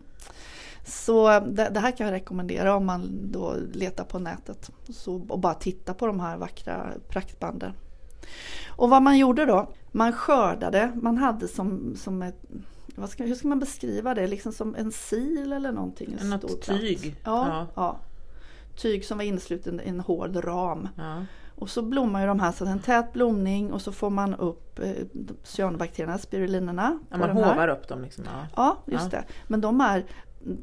Så 0.86 1.39
det, 1.39 1.69
det 1.69 1.79
här 1.79 1.91
kan 1.91 2.05
jag 2.07 2.13
rekommendera 2.13 2.75
om 2.75 2.86
man 2.86 3.31
då 3.31 3.55
letar 3.74 4.03
på 4.03 4.19
nätet 4.19 4.71
så, 4.89 5.25
och 5.29 5.39
bara 5.39 5.53
titta 5.53 5.93
på 5.93 6.07
de 6.07 6.19
här 6.19 6.38
vackra 6.38 6.93
praktbanden. 7.09 7.74
Och 8.67 8.89
vad 8.89 9.01
man 9.01 9.17
gjorde 9.17 9.45
då? 9.45 9.71
Man 9.91 10.13
skördade, 10.13 10.91
man 11.01 11.17
hade 11.17 11.47
som, 11.47 11.95
som 11.95 12.21
ett 12.21 12.41
ska, 13.05 13.23
hur 13.23 13.35
ska 13.35 13.47
man 13.47 13.59
beskriva 13.59 14.13
det? 14.13 14.27
Liksom 14.27 14.51
som 14.51 14.75
en 14.75 14.91
sil 15.07 15.53
eller 15.53 15.71
någonting? 15.71 16.17
En 16.21 16.29
Något 16.29 16.61
tyg? 16.61 17.15
Ja, 17.23 17.47
ja. 17.47 17.67
ja, 17.75 17.99
Tyg 18.75 19.05
som 19.05 19.17
var 19.17 19.25
insluten 19.25 19.81
i 19.81 19.89
en 19.89 19.99
hård 19.99 20.45
ram. 20.45 20.89
Ja. 20.97 21.25
Och 21.55 21.69
så 21.69 21.81
blommar 21.81 22.21
ju 22.21 22.27
de 22.27 22.39
här, 22.39 22.51
så 22.51 22.65
en 22.65 22.79
tät 22.79 23.13
blomning 23.13 23.73
och 23.73 23.81
så 23.81 23.91
får 23.91 24.09
man 24.09 24.35
upp 24.35 24.79
eh, 24.79 24.91
cyanobakterierna, 25.43 26.17
spirulinerna. 26.17 26.99
Ja, 27.09 27.17
man 27.17 27.29
hovar 27.29 27.67
upp 27.67 27.87
dem 27.87 28.01
liksom? 28.01 28.23
Ja, 28.27 28.47
ja 28.55 28.93
just 28.93 29.11
det. 29.11 29.23
Men 29.47 29.61
de, 29.61 29.81
är, 29.81 30.05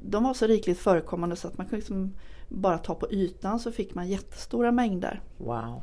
de 0.03 0.25
var 0.25 0.35
så 0.35 0.47
rikligt 0.47 0.79
förekommande 0.79 1.37
så 1.37 1.49
att 1.49 1.59
man 1.59 1.67
kan 1.67 1.79
liksom 1.79 2.15
bara 2.49 2.79
ta 2.79 2.95
på 2.95 3.13
ytan 3.13 3.61
så 3.61 3.73
fick 3.73 3.95
man 3.95 4.09
jättestora 4.09 4.73
mängder. 4.73 5.21
Wow. 5.39 5.83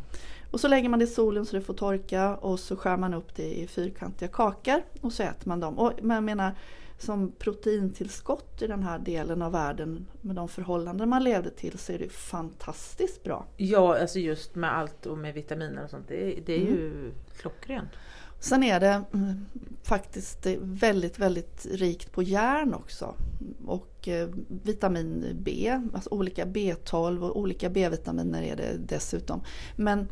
Och 0.51 0.59
så 0.59 0.67
lägger 0.67 0.89
man 0.89 0.99
det 0.99 1.05
i 1.05 1.07
solen 1.07 1.45
så 1.45 1.55
det 1.55 1.61
får 1.61 1.73
torka 1.73 2.35
och 2.35 2.59
så 2.59 2.75
skär 2.75 2.97
man 2.97 3.13
upp 3.13 3.35
det 3.35 3.59
i 3.59 3.67
fyrkantiga 3.67 4.29
kakor 4.29 4.83
och 5.01 5.13
så 5.13 5.23
äter 5.23 5.47
man 5.47 5.59
dem. 5.59 5.79
Och, 5.79 5.93
jag 6.01 6.23
menar, 6.23 6.55
som 6.97 7.31
proteintillskott 7.31 8.61
i 8.61 8.67
den 8.67 8.83
här 8.83 8.99
delen 8.99 9.41
av 9.41 9.51
världen 9.51 10.07
med 10.21 10.35
de 10.35 10.47
förhållanden 10.47 11.09
man 11.09 11.23
levde 11.23 11.49
till 11.49 11.77
så 11.77 11.91
är 11.91 11.99
det 11.99 12.09
fantastiskt 12.09 13.23
bra. 13.23 13.45
Ja, 13.57 13.99
alltså 13.99 14.19
just 14.19 14.55
med 14.55 14.77
allt 14.77 15.05
och 15.05 15.17
med 15.17 15.33
vitaminer 15.33 15.83
och 15.83 15.89
sånt. 15.89 16.07
Det, 16.07 16.39
det 16.45 16.53
är 16.53 16.61
mm. 16.61 16.73
ju 16.73 17.11
klockrent. 17.37 17.89
Sen 18.39 18.63
är 18.63 18.79
det 18.79 19.03
mm, 19.13 19.45
faktiskt 19.83 20.47
väldigt, 20.61 21.19
väldigt 21.19 21.65
rikt 21.71 22.11
på 22.11 22.23
järn 22.23 22.73
också. 22.73 23.15
Och 23.65 24.07
eh, 24.07 24.29
vitamin 24.47 25.25
B, 25.39 25.79
alltså 25.93 26.09
olika 26.09 26.45
B12 26.45 27.29
och 27.29 27.39
olika 27.39 27.69
B-vitaminer 27.69 28.43
är 28.43 28.55
det 28.55 28.77
dessutom. 28.77 29.41
Men 29.75 30.07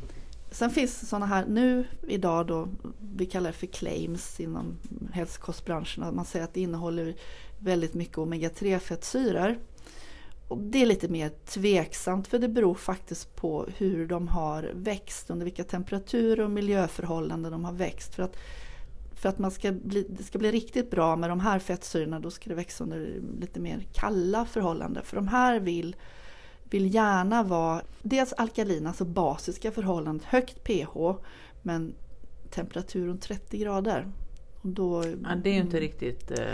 Sen 0.51 0.69
finns 0.69 0.99
det 0.99 1.05
sådana 1.05 1.25
här 1.25 1.45
nu 1.45 1.85
idag 2.07 2.47
då, 2.47 2.67
vi 3.15 3.25
kallar 3.25 3.49
det 3.49 3.57
för 3.57 3.67
claims 3.67 4.39
inom 4.39 4.77
hälsokostbranschen. 5.13 6.15
Man 6.15 6.25
säger 6.25 6.45
att 6.45 6.53
det 6.53 6.61
innehåller 6.61 7.15
väldigt 7.59 7.93
mycket 7.93 8.17
omega-3 8.17 8.79
fettsyror. 8.79 9.59
Och 10.47 10.57
det 10.57 10.81
är 10.81 10.85
lite 10.85 11.07
mer 11.07 11.31
tveksamt 11.45 12.27
för 12.27 12.39
det 12.39 12.47
beror 12.47 12.75
faktiskt 12.75 13.35
på 13.35 13.67
hur 13.77 14.07
de 14.07 14.27
har 14.27 14.71
växt, 14.75 15.29
under 15.29 15.45
vilka 15.45 15.63
temperaturer 15.63 16.43
och 16.43 16.51
miljöförhållanden 16.51 17.51
de 17.51 17.65
har 17.65 17.73
växt. 17.73 18.15
För 18.15 18.23
att, 18.23 18.35
för 19.15 19.29
att 19.29 19.39
man 19.39 19.51
ska 19.51 19.71
bli, 19.71 20.05
det 20.09 20.23
ska 20.23 20.39
bli 20.39 20.51
riktigt 20.51 20.91
bra 20.91 21.15
med 21.15 21.29
de 21.29 21.39
här 21.39 21.59
fettsyrorna 21.59 22.19
då 22.19 22.31
ska 22.31 22.49
det 22.49 22.55
växa 22.55 22.83
under 22.83 23.21
lite 23.39 23.59
mer 23.59 23.87
kalla 23.93 24.45
förhållanden. 24.45 25.03
För 25.03 25.15
de 25.15 25.27
här 25.27 25.59
vill 25.59 25.95
vill 26.69 26.95
gärna 26.95 27.43
vara 27.43 27.81
dels 28.01 28.33
alkalina, 28.33 28.89
alltså 28.89 29.05
basiska 29.05 29.71
förhållanden, 29.71 30.25
högt 30.27 30.63
pH 30.63 31.15
men 31.61 31.95
temperatur 32.49 33.07
runt 33.07 33.21
30 33.21 33.57
grader. 33.57 34.11
Och 34.61 34.69
då, 34.69 35.03
ja, 35.23 35.35
det 35.35 35.49
är 35.49 35.53
ju 35.53 35.59
inte 35.59 35.77
mm. 35.77 35.89
riktigt 35.89 36.31
eh, 36.31 36.45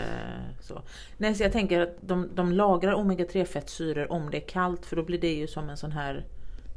så. 0.61 0.81
Nej, 1.17 1.35
så 1.35 1.43
jag 1.43 1.51
tänker 1.51 1.81
att 1.81 1.97
de, 2.01 2.29
de 2.35 2.51
lagrar 2.51 2.93
omega-3 2.93 3.45
fettsyror 3.45 4.11
om 4.11 4.29
det 4.31 4.37
är 4.37 4.47
kallt 4.47 4.85
för 4.85 4.95
då 4.95 5.03
blir 5.03 5.19
det 5.21 5.33
ju 5.33 5.47
som 5.47 5.69
en 5.69 5.77
sån 5.77 5.91
här 5.91 6.25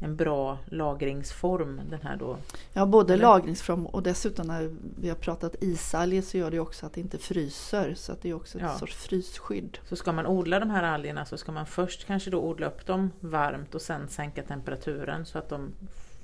en 0.01 0.17
bra 0.17 0.59
lagringsform. 0.67 1.81
Den 1.91 2.01
här 2.03 2.17
då. 2.17 2.37
Ja, 2.73 2.87
både 2.87 3.15
Eller? 3.15 3.23
lagringsform 3.23 3.87
och 3.87 4.03
dessutom 4.03 4.47
när 4.47 4.71
vi 5.01 5.09
har 5.09 5.17
pratat 5.17 5.55
isalger 5.61 6.23
så 6.23 6.39
gör 6.39 6.51
det 6.51 6.61
också 6.61 6.87
att 6.87 6.93
det 6.93 7.01
inte 7.01 7.19
fryser. 7.19 7.95
Så 7.95 8.13
att 8.13 8.23
det 8.23 8.31
är 8.31 8.35
också 8.35 8.59
ett 8.59 8.65
ja. 8.65 8.79
sorts 8.79 8.97
frysskydd. 8.97 9.79
Så 9.89 9.97
ska 9.97 10.13
man 10.13 10.27
odla 10.27 10.61
de 10.61 10.71
här 10.71 10.83
algerna 10.83 11.25
så 11.25 11.37
ska 11.37 11.53
man 11.53 11.67
först 11.67 12.07
kanske 12.07 12.31
då 12.31 12.41
odla 12.41 12.67
upp 12.67 12.87
dem 12.87 13.11
varmt 13.21 13.75
och 13.75 13.83
sen 13.83 14.09
sänka 14.09 14.43
temperaturen 14.43 15.27
så 15.27 15.39
att 15.39 15.49
de 15.49 15.73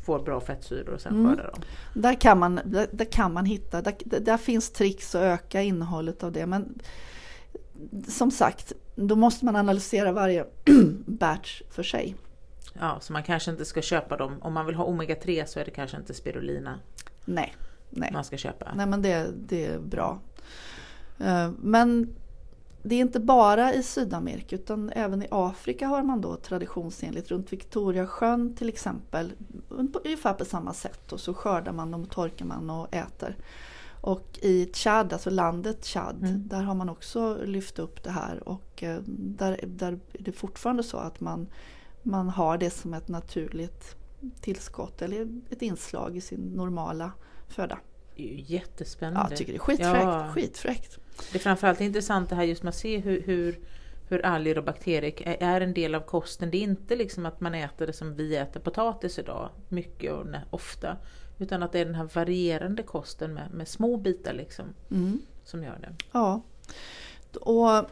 får 0.04 0.18
bra 0.18 0.40
fettsyror 0.40 0.94
och 0.94 1.00
sen 1.00 1.14
mm. 1.14 1.26
skörda 1.26 1.50
dem. 1.50 1.60
Där 1.94 2.14
kan 2.14 2.38
man, 2.38 2.60
där, 2.64 2.88
där 2.92 3.04
kan 3.04 3.32
man 3.32 3.44
hitta, 3.44 3.82
där, 3.82 3.94
där 4.20 4.36
finns 4.36 4.70
tricks 4.70 5.14
att 5.14 5.22
öka 5.22 5.62
innehållet 5.62 6.22
av 6.22 6.32
det. 6.32 6.46
Men 6.46 6.78
som 8.08 8.30
sagt, 8.30 8.72
då 8.94 9.16
måste 9.16 9.44
man 9.44 9.56
analysera 9.56 10.12
varje 10.12 10.46
batch 11.06 11.62
för 11.70 11.82
sig. 11.82 12.16
Ja, 12.80 12.98
så 13.00 13.12
man 13.12 13.22
kanske 13.22 13.50
inte 13.50 13.64
ska 13.64 13.82
köpa 13.82 14.16
dem. 14.16 14.42
Om 14.42 14.52
man 14.52 14.66
vill 14.66 14.74
ha 14.74 14.84
omega-3 14.84 15.46
så 15.46 15.60
är 15.60 15.64
det 15.64 15.70
kanske 15.70 15.96
inte 15.96 16.14
spirulina 16.14 16.78
nej, 17.24 17.54
nej. 17.90 18.10
man 18.12 18.24
ska 18.24 18.36
köpa. 18.36 18.74
Nej, 18.74 18.86
men 18.86 19.02
det, 19.02 19.30
det 19.48 19.66
är 19.66 19.78
bra. 19.78 20.18
Eh, 21.18 21.50
men 21.58 22.14
det 22.82 22.94
är 22.94 23.00
inte 23.00 23.20
bara 23.20 23.74
i 23.74 23.82
Sydamerika 23.82 24.56
utan 24.56 24.90
även 24.90 25.22
i 25.22 25.28
Afrika 25.30 25.86
har 25.86 26.02
man 26.02 26.20
då 26.20 26.36
traditionsenligt 26.36 27.30
runt 27.30 27.52
Victoriasjön 27.52 28.56
till 28.56 28.68
exempel 28.68 29.32
ungefär 30.04 30.32
på 30.32 30.44
samma 30.44 30.72
sätt 30.72 31.12
och 31.12 31.20
så 31.20 31.34
skördar 31.34 31.72
man 31.72 31.90
dem 31.90 32.02
och 32.02 32.10
torkar 32.10 32.44
man 32.44 32.70
och 32.70 32.94
äter. 32.94 33.36
Och 34.00 34.38
i 34.42 34.66
Tchad, 34.72 35.12
alltså 35.12 35.30
landet 35.30 35.84
Tchad, 35.84 36.16
mm. 36.22 36.48
där 36.48 36.62
har 36.62 36.74
man 36.74 36.88
också 36.88 37.38
lyft 37.44 37.78
upp 37.78 38.02
det 38.02 38.10
här 38.10 38.48
och 38.48 38.82
eh, 38.82 38.98
där, 39.06 39.60
där 39.66 39.92
är 39.92 39.98
det 40.22 40.32
fortfarande 40.32 40.82
så 40.82 40.96
att 40.96 41.20
man 41.20 41.46
man 42.04 42.28
har 42.28 42.58
det 42.58 42.70
som 42.70 42.94
ett 42.94 43.08
naturligt 43.08 43.96
tillskott 44.40 45.02
eller 45.02 45.28
ett 45.50 45.62
inslag 45.62 46.16
i 46.16 46.20
sin 46.20 46.40
normala 46.40 47.12
föda. 47.48 47.78
Det 48.16 48.22
är 48.22 48.32
ju 48.32 48.54
jättespännande. 48.54 49.20
Ja, 49.20 49.26
jag 49.30 49.38
tycker 49.38 49.52
det 49.52 49.56
är 49.56 49.60
skitfräckt. 49.60 50.04
Ja. 50.04 50.30
skitfräckt. 50.34 50.98
Det 51.32 51.38
är 51.38 51.42
framförallt 51.42 51.80
intressant 51.80 52.28
det 52.28 52.36
här 52.36 52.44
just 52.44 52.62
med 52.62 52.68
att 52.68 52.76
se 52.76 52.98
hur, 52.98 53.22
hur, 53.22 53.58
hur 54.08 54.24
alger 54.24 54.58
och 54.58 54.64
bakterier 54.64 55.36
är 55.40 55.60
en 55.60 55.74
del 55.74 55.94
av 55.94 56.00
kosten. 56.00 56.50
Det 56.50 56.56
är 56.56 56.62
inte 56.62 56.96
liksom 56.96 57.26
att 57.26 57.40
man 57.40 57.54
äter 57.54 57.86
det 57.86 57.92
som 57.92 58.14
vi 58.14 58.36
äter 58.36 58.60
potatis 58.60 59.18
idag, 59.18 59.50
mycket 59.68 60.12
och 60.12 60.26
ofta. 60.50 60.96
Utan 61.38 61.62
att 61.62 61.72
det 61.72 61.78
är 61.78 61.84
den 61.84 61.94
här 61.94 62.08
varierande 62.14 62.82
kosten 62.82 63.34
med, 63.34 63.54
med 63.54 63.68
små 63.68 63.96
bitar 63.96 64.32
liksom, 64.32 64.64
mm. 64.90 65.20
som 65.44 65.62
gör 65.64 65.78
det. 65.80 65.94
Ja. 66.12 66.42
Och 67.40 67.90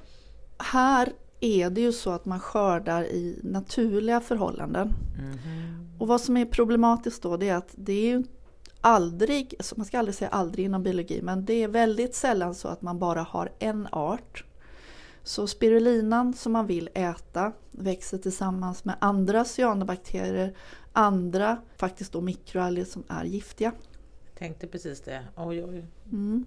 här 0.58 1.12
är 1.44 1.70
det 1.70 1.80
ju 1.80 1.92
så 1.92 2.10
att 2.10 2.24
man 2.24 2.40
skördar 2.40 3.04
i 3.04 3.40
naturliga 3.42 4.20
förhållanden. 4.20 4.88
Mm. 5.18 5.38
Och 5.98 6.08
vad 6.08 6.20
som 6.20 6.36
är 6.36 6.44
problematiskt 6.44 7.22
då 7.22 7.36
det 7.36 7.48
är 7.48 7.56
att 7.56 7.74
det 7.74 7.92
är 7.92 8.06
ju 8.06 8.24
aldrig, 8.80 9.54
man 9.76 9.86
ska 9.86 9.98
aldrig 9.98 10.14
säga 10.14 10.30
aldrig 10.30 10.64
inom 10.64 10.82
biologi, 10.82 11.22
men 11.22 11.44
det 11.44 11.62
är 11.62 11.68
väldigt 11.68 12.14
sällan 12.14 12.54
så 12.54 12.68
att 12.68 12.82
man 12.82 12.98
bara 12.98 13.22
har 13.22 13.52
en 13.58 13.88
art. 13.92 14.44
Så 15.22 15.46
spirulinan 15.46 16.34
som 16.34 16.52
man 16.52 16.66
vill 16.66 16.88
äta 16.94 17.52
växer 17.70 18.18
tillsammans 18.18 18.84
med 18.84 18.94
andra 18.98 19.44
cyanobakterier, 19.44 20.56
andra 20.92 21.58
faktiskt 21.76 22.12
då 22.12 22.20
mikroalger 22.20 22.84
som 22.84 23.04
är 23.08 23.24
giftiga. 23.24 23.72
Jag 24.24 24.38
tänkte 24.38 24.66
precis 24.66 25.00
det. 25.00 25.22
Oj, 25.36 25.64
oj. 25.64 25.86
Mm. 26.12 26.46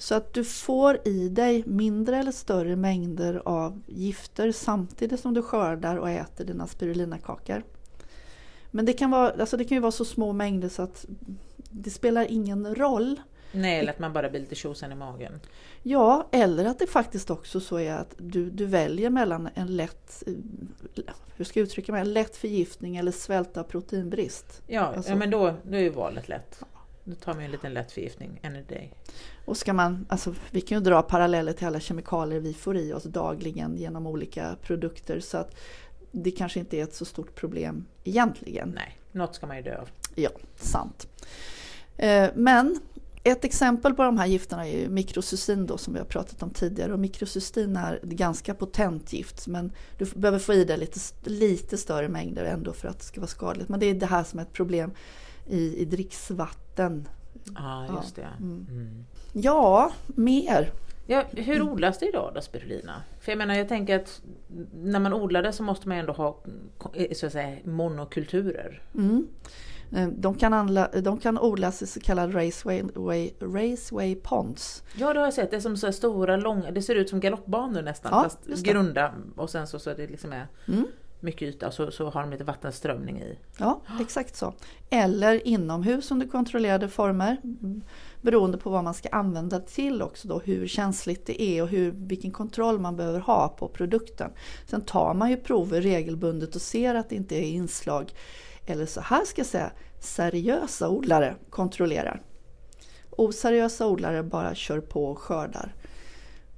Så 0.00 0.14
att 0.14 0.32
du 0.32 0.44
får 0.44 1.08
i 1.08 1.28
dig 1.28 1.64
mindre 1.66 2.16
eller 2.16 2.32
större 2.32 2.76
mängder 2.76 3.42
av 3.44 3.82
gifter 3.86 4.52
samtidigt 4.52 5.20
som 5.20 5.34
du 5.34 5.42
skördar 5.42 5.96
och 5.96 6.10
äter 6.10 6.44
dina 6.44 6.66
spirulinakakor. 6.66 7.62
Men 8.70 8.84
det 8.84 8.92
kan, 8.92 9.10
vara, 9.10 9.30
alltså 9.30 9.56
det 9.56 9.64
kan 9.64 9.76
ju 9.76 9.80
vara 9.80 9.92
så 9.92 10.04
små 10.04 10.32
mängder 10.32 10.68
så 10.68 10.82
att 10.82 11.06
det 11.70 11.90
spelar 11.90 12.26
ingen 12.30 12.74
roll. 12.74 13.20
Nej, 13.52 13.78
eller 13.78 13.92
att 13.92 13.98
man 13.98 14.12
bara 14.12 14.30
blir 14.30 14.40
lite 14.40 14.54
tjosan 14.54 14.92
i 14.92 14.94
magen. 14.94 15.40
Ja, 15.82 16.28
eller 16.32 16.64
att 16.64 16.78
det 16.78 16.86
faktiskt 16.86 17.30
också 17.30 17.60
så 17.60 17.76
är 17.76 17.94
att 17.94 18.14
du, 18.18 18.50
du 18.50 18.66
väljer 18.66 19.10
mellan 19.10 19.48
en 19.54 19.76
lätt, 19.76 20.22
hur 21.36 21.44
ska 21.44 21.60
jag 21.60 21.64
uttrycka 21.64 21.92
mig, 21.92 22.00
en 22.00 22.12
lätt 22.12 22.36
förgiftning 22.36 22.96
eller 22.96 23.12
svälta 23.12 23.64
proteinbrist. 23.64 24.62
Ja, 24.66 24.80
alltså, 24.80 25.10
ja 25.10 25.16
men 25.16 25.30
då, 25.30 25.54
då 25.62 25.76
är 25.76 25.82
ju 25.82 25.90
valet 25.90 26.28
lätt. 26.28 26.62
Då 27.04 27.14
tar 27.14 27.34
man 27.34 27.42
en 27.42 27.50
liten 27.50 27.74
lätt 27.74 27.92
förgiftning, 27.92 28.40
any 28.42 28.62
day. 28.62 28.92
Och 29.44 29.56
ska 29.56 29.72
man, 29.72 30.06
alltså, 30.08 30.34
vi 30.50 30.60
kan 30.60 30.78
ju 30.78 30.84
dra 30.84 31.02
paralleller 31.02 31.52
till 31.52 31.66
alla 31.66 31.80
kemikalier 31.80 32.40
vi 32.40 32.54
får 32.54 32.76
i 32.76 32.92
oss 32.92 33.04
dagligen 33.04 33.76
genom 33.76 34.06
olika 34.06 34.56
produkter. 34.62 35.20
Så 35.20 35.38
att 35.38 35.56
det 36.12 36.30
kanske 36.30 36.60
inte 36.60 36.76
är 36.76 36.82
ett 36.82 36.94
så 36.94 37.04
stort 37.04 37.34
problem 37.34 37.86
egentligen. 38.04 38.72
Nej, 38.74 38.98
något 39.12 39.34
ska 39.34 39.46
man 39.46 39.56
ju 39.56 39.62
dö 39.62 39.78
av. 39.78 39.88
Ja, 40.14 40.30
sant. 40.56 41.08
Eh, 41.96 42.30
men 42.34 42.80
ett 43.24 43.44
exempel 43.44 43.94
på 43.94 44.02
de 44.02 44.18
här 44.18 44.26
gifterna 44.26 44.68
är 44.68 44.88
mikrocystin 44.88 45.66
då 45.66 45.78
som 45.78 45.92
vi 45.92 45.98
har 45.98 46.06
pratat 46.06 46.42
om 46.42 46.50
tidigare. 46.50 46.92
Och 46.92 46.98
mikrocystin 46.98 47.76
är 47.76 47.94
ett 47.94 48.02
ganska 48.02 48.54
potent 48.54 49.12
gift 49.12 49.46
men 49.46 49.72
du 49.98 50.04
behöver 50.04 50.38
få 50.38 50.52
i 50.52 50.64
dig 50.64 50.78
lite, 50.78 51.00
lite 51.24 51.76
större 51.76 52.08
mängder 52.08 52.44
ändå 52.44 52.72
för 52.72 52.88
att 52.88 52.98
det 52.98 53.04
ska 53.04 53.20
vara 53.20 53.28
skadligt. 53.28 53.68
Men 53.68 53.80
det 53.80 53.86
är 53.86 53.94
det 53.94 54.06
här 54.06 54.24
som 54.24 54.38
är 54.38 54.42
ett 54.42 54.52
problem 54.52 54.90
i, 55.50 55.76
i 55.78 55.84
dricksvatten. 55.84 57.08
Ah, 57.54 57.86
just 57.96 58.16
det. 58.16 58.28
Mm. 58.38 58.66
Mm. 58.70 59.04
Ja, 59.32 59.92
mer. 60.06 60.72
Ja, 61.06 61.24
hur 61.30 61.62
odlas 61.62 61.98
det 61.98 62.08
idag 62.08 62.32
då, 62.34 62.40
spirulina? 62.40 63.02
För 63.20 63.32
jag 63.32 63.38
menar, 63.38 63.54
jag 63.54 63.68
tänker 63.68 63.96
att 63.96 64.22
när 64.72 65.00
man 65.00 65.12
odlar 65.12 65.42
det 65.42 65.52
så 65.52 65.62
måste 65.62 65.88
man 65.88 65.98
ändå 65.98 66.12
ha 66.12 66.42
så 67.12 67.26
att 67.26 67.32
säga, 67.32 67.56
monokulturer. 67.64 68.82
Mm. 68.94 69.28
Eh, 69.96 70.08
de 70.08 70.34
kan, 70.34 70.52
anla, 70.52 70.88
de 70.88 71.18
kan 71.18 71.38
odlas 71.38 71.82
i 71.82 71.86
så 71.86 72.00
kallade 72.00 72.46
raceway, 72.46 72.82
way, 72.94 73.30
raceway 73.40 74.14
ponds. 74.14 74.82
Ja, 74.94 75.12
det 75.12 75.18
har 75.18 75.26
jag 75.26 75.34
sett. 75.34 75.50
Det 75.50 75.56
är 75.56 75.60
som 75.60 75.76
så 75.76 75.92
stora, 75.92 76.36
långa, 76.36 76.70
det 76.70 76.82
ser 76.82 76.94
ut 76.94 77.08
som 77.08 77.20
galoppbanor 77.20 77.82
nästan, 77.82 78.12
ja, 78.14 78.22
fast 78.22 78.62
grunda 78.62 79.14
och 79.36 79.50
sen 79.50 79.66
så, 79.66 79.78
så 79.78 79.94
det 79.94 80.06
liksom 80.06 80.32
är 80.32 80.46
mm 80.68 80.86
mycket 81.20 81.42
yta 81.42 81.70
så, 81.70 81.90
så 81.90 82.10
har 82.10 82.20
de 82.20 82.30
lite 82.30 82.44
vattenströmning 82.44 83.20
i. 83.20 83.38
Ja, 83.58 83.80
exakt 84.00 84.36
så. 84.36 84.54
Eller 84.90 85.46
inomhus 85.46 86.10
under 86.10 86.26
kontrollerade 86.26 86.88
former. 86.88 87.36
Beroende 88.20 88.58
på 88.58 88.70
vad 88.70 88.84
man 88.84 88.94
ska 88.94 89.08
använda 89.08 89.58
det 89.58 89.66
till 89.66 90.02
också 90.02 90.28
då, 90.28 90.38
hur 90.38 90.66
känsligt 90.66 91.26
det 91.26 91.42
är 91.42 91.62
och 91.62 91.68
hur, 91.68 91.90
vilken 91.90 92.30
kontroll 92.30 92.78
man 92.78 92.96
behöver 92.96 93.20
ha 93.20 93.48
på 93.48 93.68
produkten. 93.68 94.30
Sen 94.66 94.80
tar 94.80 95.14
man 95.14 95.30
ju 95.30 95.36
prover 95.36 95.80
regelbundet 95.80 96.54
och 96.54 96.62
ser 96.62 96.94
att 96.94 97.08
det 97.08 97.16
inte 97.16 97.34
är 97.36 97.42
inslag, 97.42 98.12
eller 98.66 98.86
så 98.86 99.00
här 99.00 99.24
ska 99.24 99.40
jag 99.40 99.46
säga, 99.46 99.72
seriösa 100.00 100.88
odlare 100.88 101.36
kontrollerar. 101.50 102.22
Oseriösa 103.10 103.86
odlare 103.86 104.22
bara 104.22 104.54
kör 104.54 104.80
på 104.80 105.04
och 105.04 105.18
skördar. 105.18 105.74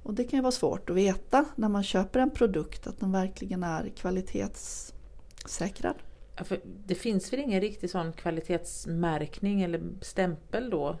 Och 0.03 0.13
det 0.13 0.23
kan 0.23 0.37
ju 0.37 0.41
vara 0.41 0.51
svårt 0.51 0.89
att 0.89 0.95
veta 0.95 1.45
när 1.55 1.69
man 1.69 1.83
köper 1.83 2.19
en 2.19 2.29
produkt 2.29 2.87
att 2.87 2.99
den 2.99 3.11
verkligen 3.11 3.63
är 3.63 3.89
kvalitetssäkrad. 3.89 5.95
Ja, 6.35 6.43
det 6.85 6.95
finns 6.95 7.33
väl 7.33 7.39
ingen 7.39 7.61
riktig 7.61 7.89
sån 7.89 8.13
kvalitetsmärkning 8.13 9.61
eller 9.61 9.81
stämpel 10.01 10.69
då? 10.69 10.97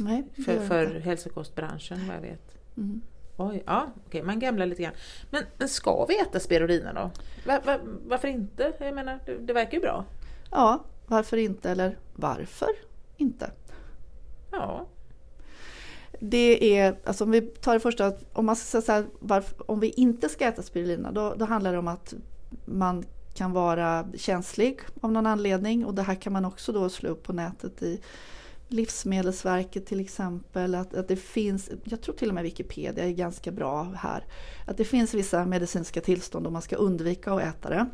Nej, 0.00 0.24
för, 0.44 0.66
för 0.66 1.00
hälsokostbranschen 1.00 2.06
vad 2.06 2.16
jag 2.16 2.22
vet. 2.22 2.58
Mm. 2.76 3.00
Oj, 3.36 3.62
ja, 3.66 3.86
okej, 4.06 4.22
man 4.22 4.38
gamlar 4.38 4.66
lite 4.66 4.82
grann. 4.82 4.94
Men, 5.30 5.44
men 5.58 5.68
ska 5.68 6.06
vi 6.08 6.20
äta 6.20 6.40
spirulina 6.40 6.92
då? 6.92 7.10
Var, 7.46 7.60
var, 7.64 7.80
varför 8.06 8.28
inte? 8.28 8.72
Jag 8.80 8.94
menar, 8.94 9.18
det, 9.26 9.38
det 9.38 9.52
verkar 9.52 9.72
ju 9.72 9.80
bra. 9.80 10.04
Ja, 10.50 10.84
varför 11.06 11.36
inte 11.36 11.70
eller 11.70 11.98
varför 12.14 12.68
inte? 13.16 13.50
Ja. 14.50 14.86
Det 16.20 16.78
är, 16.78 16.96
alltså 17.04 17.24
om 17.24 17.30
vi 17.30 17.40
tar 17.40 17.74
det 17.74 17.80
första, 17.80 18.12
om 18.32 18.46
man 18.46 18.56
ska 18.56 18.82
säga 18.82 19.04
varför, 19.18 19.70
om 19.70 19.80
vi 19.80 19.88
inte 19.88 20.28
ska 20.28 20.44
äta 20.44 20.62
spirulina 20.62 21.12
då, 21.12 21.34
då 21.36 21.44
handlar 21.44 21.72
det 21.72 21.78
om 21.78 21.88
att 21.88 22.14
man 22.64 23.04
kan 23.34 23.52
vara 23.52 24.06
känslig 24.14 24.80
av 25.00 25.12
någon 25.12 25.26
anledning 25.26 25.84
och 25.84 25.94
det 25.94 26.02
här 26.02 26.14
kan 26.14 26.32
man 26.32 26.44
också 26.44 26.72
då 26.72 26.88
slå 26.88 27.10
upp 27.10 27.22
på 27.22 27.32
nätet 27.32 27.82
i 27.82 28.00
Livsmedelsverket 28.68 29.86
till 29.86 30.00
exempel, 30.00 30.74
att, 30.74 30.94
att 30.94 31.08
det 31.08 31.16
finns, 31.16 31.70
jag 31.84 32.00
tror 32.00 32.14
till 32.14 32.28
och 32.28 32.34
med 32.34 32.44
Wikipedia 32.44 33.04
är 33.04 33.10
ganska 33.10 33.52
bra 33.52 33.82
här, 33.82 34.24
att 34.66 34.76
det 34.76 34.84
finns 34.84 35.14
vissa 35.14 35.46
medicinska 35.46 36.00
tillstånd 36.00 36.46
och 36.46 36.52
man 36.52 36.62
ska 36.62 36.76
undvika 36.76 37.32
att 37.32 37.42
äta 37.42 37.68
det. 37.70 37.86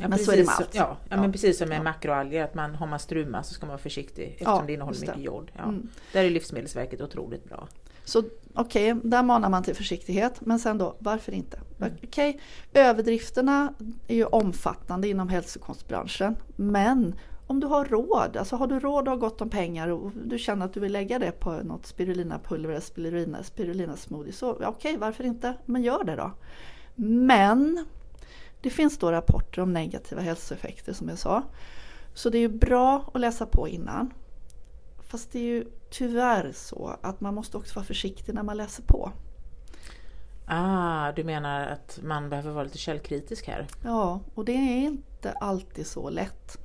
Ja, 0.00 0.08
men 0.08 0.18
så 0.18 0.32
är 0.32 0.36
det 0.36 0.44
med 0.44 0.54
allt. 0.58 0.74
Ja, 0.74 0.96
ja, 1.08 1.16
men 1.16 1.32
precis 1.32 1.58
som 1.58 1.68
med 1.68 1.78
ja. 1.78 1.82
makroalger, 1.82 2.44
att 2.44 2.54
man, 2.54 2.74
har 2.74 2.86
man 2.86 2.98
struma 2.98 3.42
så 3.42 3.54
ska 3.54 3.66
man 3.66 3.68
vara 3.68 3.78
försiktig 3.78 4.28
eftersom 4.30 4.54
ja, 4.54 4.64
det 4.66 4.72
innehåller 4.72 5.00
mycket 5.00 5.18
jod. 5.18 5.50
Ja. 5.56 5.62
Mm. 5.62 5.88
Där 6.12 6.24
är 6.24 6.30
Livsmedelsverket 6.30 7.00
otroligt 7.00 7.44
bra. 7.44 7.68
Så 8.04 8.22
okej, 8.54 8.92
okay, 8.92 9.10
där 9.10 9.22
manar 9.22 9.48
man 9.48 9.62
till 9.62 9.74
försiktighet. 9.74 10.40
Men 10.40 10.58
sen 10.58 10.78
då, 10.78 10.96
varför 10.98 11.32
inte? 11.32 11.60
Mm. 11.80 11.92
Okej, 12.02 12.30
okay, 12.30 12.82
överdrifterna 12.82 13.74
är 14.08 14.14
ju 14.14 14.24
omfattande 14.24 15.08
inom 15.08 15.28
hälsokostbranschen. 15.28 16.36
Men 16.56 17.14
om 17.46 17.60
du 17.60 17.66
har 17.66 17.84
råd, 17.84 18.36
alltså 18.36 18.56
har 18.56 18.66
du 18.66 18.80
råd 18.80 19.08
och 19.08 19.14
har 19.14 19.20
gott 19.20 19.40
om 19.40 19.50
pengar 19.50 19.88
och 19.88 20.12
du 20.24 20.38
känner 20.38 20.66
att 20.66 20.74
du 20.74 20.80
vill 20.80 20.92
lägga 20.92 21.18
det 21.18 21.32
på 21.32 21.52
något 21.52 21.86
spirulinapulver, 21.86 22.80
spirulina, 22.80 23.42
spirulina 23.42 23.96
smoothie, 23.96 24.32
så 24.32 24.50
okej, 24.52 24.68
okay, 24.68 24.96
varför 24.96 25.24
inte? 25.24 25.54
Men 25.64 25.82
gör 25.82 26.04
det 26.04 26.16
då. 26.16 26.32
Men 26.94 27.86
det 28.60 28.70
finns 28.70 28.98
då 28.98 29.12
rapporter 29.12 29.62
om 29.62 29.72
negativa 29.72 30.20
hälsoeffekter 30.20 30.92
som 30.92 31.08
jag 31.08 31.18
sa. 31.18 31.42
Så 32.14 32.30
det 32.30 32.38
är 32.38 32.40
ju 32.40 32.48
bra 32.48 33.10
att 33.14 33.20
läsa 33.20 33.46
på 33.46 33.68
innan. 33.68 34.10
Fast 35.00 35.32
det 35.32 35.38
är 35.38 35.42
ju 35.42 35.66
tyvärr 35.90 36.52
så 36.54 36.96
att 37.02 37.20
man 37.20 37.34
måste 37.34 37.56
också 37.56 37.74
vara 37.74 37.86
försiktig 37.86 38.34
när 38.34 38.42
man 38.42 38.56
läser 38.56 38.82
på. 38.82 39.12
Ah, 40.46 41.12
du 41.12 41.24
menar 41.24 41.66
att 41.66 41.98
man 42.02 42.30
behöver 42.30 42.52
vara 42.52 42.64
lite 42.64 42.78
källkritisk 42.78 43.46
här? 43.46 43.66
Ja, 43.84 44.20
och 44.34 44.44
det 44.44 44.52
är 44.52 44.78
inte 44.78 45.32
alltid 45.32 45.86
så 45.86 46.10
lätt. 46.10 46.58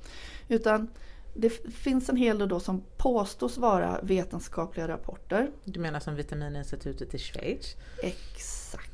Utan 0.48 0.90
det 1.34 1.50
finns 1.74 2.08
en 2.08 2.16
hel 2.16 2.38
del 2.38 2.48
då 2.48 2.60
som 2.60 2.82
påstås 2.96 3.58
vara 3.58 4.00
vetenskapliga 4.02 4.88
rapporter. 4.88 5.50
Du 5.64 5.80
menar 5.80 6.00
som 6.00 6.14
Vitamininstitutet 6.14 7.14
i 7.14 7.18
Schweiz? 7.18 7.76
Exakt. 8.02 8.91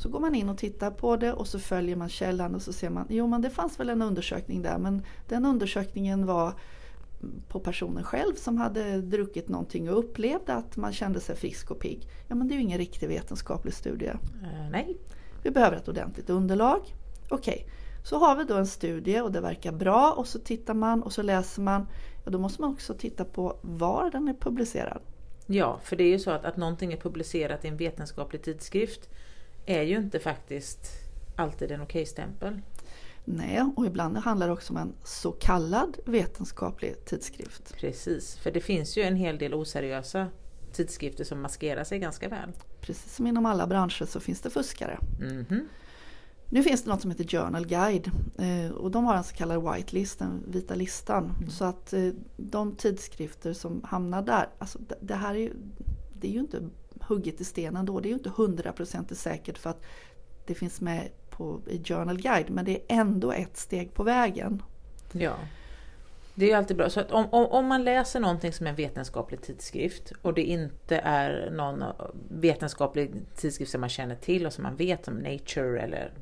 Så 0.00 0.08
går 0.08 0.20
man 0.20 0.34
in 0.34 0.48
och 0.48 0.58
tittar 0.58 0.90
på 0.90 1.16
det 1.16 1.32
och 1.32 1.46
så 1.46 1.58
följer 1.58 1.96
man 1.96 2.08
källan 2.08 2.54
och 2.54 2.62
så 2.62 2.72
ser 2.72 2.90
man, 2.90 3.06
jo 3.08 3.26
men 3.26 3.42
det 3.42 3.50
fanns 3.50 3.80
väl 3.80 3.88
en 3.88 4.02
undersökning 4.02 4.62
där 4.62 4.78
men 4.78 5.02
den 5.28 5.46
undersökningen 5.46 6.26
var 6.26 6.54
på 7.48 7.60
personen 7.60 8.04
själv 8.04 8.34
som 8.34 8.56
hade 8.56 9.00
druckit 9.00 9.48
någonting 9.48 9.90
och 9.90 9.98
upplevde 9.98 10.54
att 10.54 10.76
man 10.76 10.92
kände 10.92 11.20
sig 11.20 11.36
frisk 11.36 11.70
och 11.70 11.78
pigg. 11.78 12.08
Ja 12.28 12.34
men 12.34 12.48
det 12.48 12.54
är 12.54 12.56
ju 12.56 12.62
ingen 12.62 12.78
riktig 12.78 13.08
vetenskaplig 13.08 13.74
studie. 13.74 14.10
Uh, 14.42 14.70
nej. 14.70 14.96
Vi 15.42 15.50
behöver 15.50 15.76
ett 15.76 15.88
ordentligt 15.88 16.30
underlag. 16.30 16.80
Okej, 17.28 17.64
okay. 17.64 17.74
så 18.04 18.18
har 18.18 18.36
vi 18.36 18.44
då 18.44 18.54
en 18.54 18.66
studie 18.66 19.20
och 19.20 19.32
det 19.32 19.40
verkar 19.40 19.72
bra 19.72 20.12
och 20.12 20.26
så 20.26 20.38
tittar 20.38 20.74
man 20.74 21.02
och 21.02 21.12
så 21.12 21.22
läser 21.22 21.62
man. 21.62 21.86
Ja, 22.24 22.30
då 22.30 22.38
måste 22.38 22.60
man 22.60 22.70
också 22.70 22.94
titta 22.94 23.24
på 23.24 23.56
var 23.62 24.10
den 24.10 24.28
är 24.28 24.34
publicerad. 24.34 25.02
Ja, 25.46 25.80
för 25.82 25.96
det 25.96 26.04
är 26.04 26.10
ju 26.10 26.18
så 26.18 26.30
att, 26.30 26.44
att 26.44 26.56
någonting 26.56 26.92
är 26.92 26.96
publicerat 26.96 27.64
i 27.64 27.68
en 27.68 27.76
vetenskaplig 27.76 28.42
tidskrift 28.42 29.08
är 29.66 29.82
ju 29.82 29.96
inte 29.96 30.18
faktiskt 30.18 30.90
alltid 31.36 31.70
en 31.70 31.80
okej-stämpel. 31.80 32.60
Nej, 33.24 33.62
och 33.76 33.86
ibland 33.86 34.16
handlar 34.16 34.46
det 34.46 34.52
också 34.52 34.72
om 34.72 34.76
en 34.76 34.92
så 35.04 35.32
kallad 35.32 35.98
vetenskaplig 36.06 37.04
tidskrift. 37.04 37.74
Precis, 37.76 38.36
för 38.36 38.50
det 38.50 38.60
finns 38.60 38.98
ju 38.98 39.02
en 39.02 39.16
hel 39.16 39.38
del 39.38 39.54
oseriösa 39.54 40.26
tidskrifter 40.72 41.24
som 41.24 41.42
maskerar 41.42 41.84
sig 41.84 41.98
ganska 41.98 42.28
väl. 42.28 42.52
Precis 42.80 43.14
som 43.14 43.26
inom 43.26 43.46
alla 43.46 43.66
branscher 43.66 44.04
så 44.04 44.20
finns 44.20 44.40
det 44.40 44.50
fuskare. 44.50 44.98
Mm 45.20 45.44
-hmm. 45.44 45.66
Nu 46.52 46.62
finns 46.62 46.82
det 46.84 46.90
något 46.90 47.00
som 47.00 47.10
heter 47.10 47.24
Journal 47.24 47.66
Guide 47.66 48.10
eh, 48.38 48.70
och 48.70 48.90
de 48.90 49.04
har 49.04 49.16
en 49.16 49.24
så 49.24 49.34
kallad 49.34 49.74
white 49.74 49.94
list, 49.94 50.18
den 50.18 50.44
vita 50.48 50.74
listan. 50.74 51.24
Mm. 51.24 51.50
Så 51.50 51.64
att 51.64 51.92
eh, 51.92 52.08
de 52.36 52.76
tidskrifter 52.76 53.52
som 53.52 53.82
hamnar 53.84 54.22
där, 54.22 54.48
alltså 54.58 54.78
det 55.00 55.14
här 55.14 55.34
är 55.34 55.38
ju, 55.38 55.52
det 56.14 56.28
är 56.28 56.32
ju 56.32 56.40
inte 56.40 56.68
hugget 57.10 57.40
i 57.40 57.44
stenen 57.44 57.86
då. 57.86 58.00
Det 58.00 58.06
är 58.08 58.10
ju 58.10 58.16
inte 58.16 58.32
hundraprocentigt 58.36 59.20
säkert 59.20 59.58
för 59.58 59.70
att 59.70 59.82
det 60.46 60.54
finns 60.54 60.80
med 60.80 61.08
på, 61.30 61.60
i 61.66 61.84
Journal 61.84 62.20
Guide 62.20 62.50
men 62.50 62.64
det 62.64 62.72
är 62.72 62.82
ändå 62.88 63.32
ett 63.32 63.56
steg 63.56 63.94
på 63.94 64.02
vägen. 64.02 64.62
Ja. 65.12 65.34
Det 66.34 66.50
är 66.50 66.56
alltid 66.56 66.76
bra. 66.76 66.90
Så 66.90 67.02
om, 67.02 67.26
om, 67.30 67.46
om, 67.46 67.66
man 67.66 67.84
läser 67.84 68.20
någonting 68.20 68.52
som 68.52 68.66
är 68.66 68.70
en 68.70 68.76
vetenskaplig 68.76 69.42
tidskrift 69.42 70.12
och 70.22 70.34
det 70.34 70.42
inte 70.42 70.98
är 70.98 71.50
någon 71.50 71.84
vetenskaplig 72.28 73.12
tidskrift 73.36 73.72
som 73.72 73.80
man 73.80 73.90
känner 73.90 74.14
till 74.14 74.46
och 74.46 74.52
som 74.52 74.62
man 74.62 74.76
vet 74.76 75.04
som 75.04 75.14
Nature 75.14 75.80
eller 75.80 76.12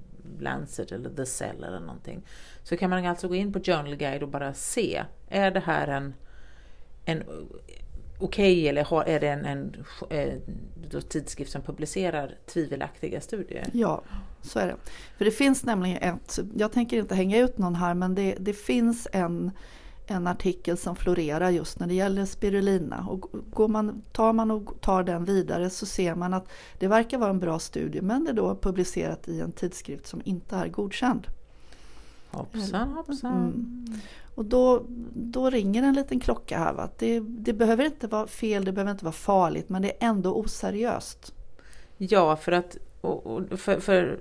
Lancet 0.40 0.92
eller 0.92 1.10
The 1.10 1.26
Cell 1.26 1.64
eller 1.64 1.80
någonting. 1.80 2.22
Så 2.62 2.76
kan 2.76 2.90
man 2.90 3.06
alltså 3.06 3.28
gå 3.28 3.34
in 3.34 3.52
på 3.52 3.60
Journal 3.60 3.96
Guide 3.96 4.22
och 4.22 4.28
bara 4.28 4.54
se, 4.54 5.04
är 5.28 5.50
det 5.50 5.60
här 5.60 5.88
en, 5.88 6.14
en 7.04 7.22
okej 8.18 8.52
okay, 8.52 8.66
eller 8.66 9.08
är 9.08 9.20
det 9.20 9.28
en, 9.28 9.44
en, 9.44 9.84
eh, 10.10 10.32
en 10.92 11.02
tidskrift 11.08 11.52
som 11.52 11.62
publicerar 11.62 12.34
tvivelaktiga 12.46 13.20
studier? 13.20 13.66
Ja, 13.72 14.02
så 14.42 14.58
är 14.58 14.66
det. 14.66 14.76
För 15.18 15.24
det 15.24 15.30
finns 15.30 15.64
nämligen 15.64 16.02
ett, 16.02 16.38
jag 16.56 16.72
tänker 16.72 16.98
inte 16.98 17.14
hänga 17.14 17.38
ut 17.38 17.58
någon 17.58 17.74
här, 17.74 17.94
men 17.94 18.14
det, 18.14 18.36
det 18.40 18.52
finns 18.52 19.08
en, 19.12 19.50
en 20.06 20.26
artikel 20.26 20.76
som 20.76 20.96
florerar 20.96 21.50
just 21.50 21.80
när 21.80 21.86
det 21.86 21.94
gäller 21.94 22.24
spirulina. 22.24 23.06
Och 23.08 23.26
går 23.50 23.68
man, 23.68 24.02
tar 24.12 24.32
man 24.32 24.50
och 24.50 24.80
tar 24.80 25.02
den 25.02 25.24
vidare 25.24 25.70
så 25.70 25.86
ser 25.86 26.14
man 26.14 26.34
att 26.34 26.48
det 26.78 26.88
verkar 26.88 27.18
vara 27.18 27.30
en 27.30 27.38
bra 27.38 27.58
studie 27.58 28.00
men 28.00 28.24
det 28.24 28.30
är 28.30 28.34
då 28.34 28.56
publicerat 28.56 29.28
i 29.28 29.40
en 29.40 29.52
tidskrift 29.52 30.06
som 30.06 30.22
inte 30.24 30.56
är 30.56 30.68
godkänd. 30.68 31.26
Hoppsan 32.30 32.88
hoppsan. 32.88 33.32
Mm. 33.32 34.00
Och 34.34 34.44
då, 34.44 34.84
då 35.14 35.50
ringer 35.50 35.82
en 35.82 35.94
liten 35.94 36.20
klocka 36.20 36.58
här. 36.58 36.72
Va? 36.72 36.88
Det, 36.98 37.20
det 37.20 37.52
behöver 37.52 37.84
inte 37.84 38.06
vara 38.06 38.26
fel, 38.26 38.64
det 38.64 38.72
behöver 38.72 38.92
inte 38.92 39.04
vara 39.04 39.12
farligt 39.12 39.68
men 39.68 39.82
det 39.82 39.88
är 39.88 40.08
ändå 40.08 40.34
oseriöst. 40.34 41.34
Ja, 41.96 42.36
för 42.36 42.52
att 42.52 42.76
och, 43.00 43.58
för, 43.58 43.80
för 43.80 44.18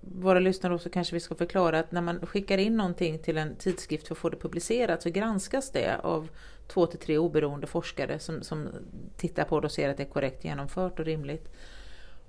våra 0.00 0.38
lyssnare 0.38 0.78
så 0.78 0.90
kanske 0.90 1.14
vi 1.14 1.20
ska 1.20 1.34
förklara 1.34 1.78
att 1.78 1.92
när 1.92 2.00
man 2.00 2.26
skickar 2.26 2.58
in 2.58 2.76
någonting 2.76 3.18
till 3.18 3.36
en 3.36 3.56
tidskrift 3.56 4.08
för 4.08 4.14
att 4.14 4.18
få 4.18 4.28
det 4.28 4.36
publicerat 4.36 5.02
så 5.02 5.10
granskas 5.10 5.70
det 5.70 6.00
av 6.02 6.28
två 6.68 6.86
till 6.86 6.98
tre 6.98 7.18
oberoende 7.18 7.66
forskare 7.66 8.18
som, 8.18 8.42
som 8.42 8.68
tittar 9.16 9.44
på 9.44 9.60
det 9.60 9.66
och 9.66 9.72
ser 9.72 9.88
att 9.88 9.96
det 9.96 10.02
är 10.02 10.08
korrekt 10.08 10.44
genomfört 10.44 10.98
och 10.98 11.04
rimligt. 11.04 11.48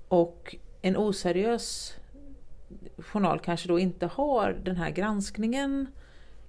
Och 0.08 0.56
en 0.82 0.96
oseriös 0.96 1.94
journal 2.98 3.38
kanske 3.38 3.68
då 3.68 3.78
inte 3.78 4.06
har 4.06 4.52
den 4.64 4.76
här 4.76 4.90
granskningen 4.90 5.86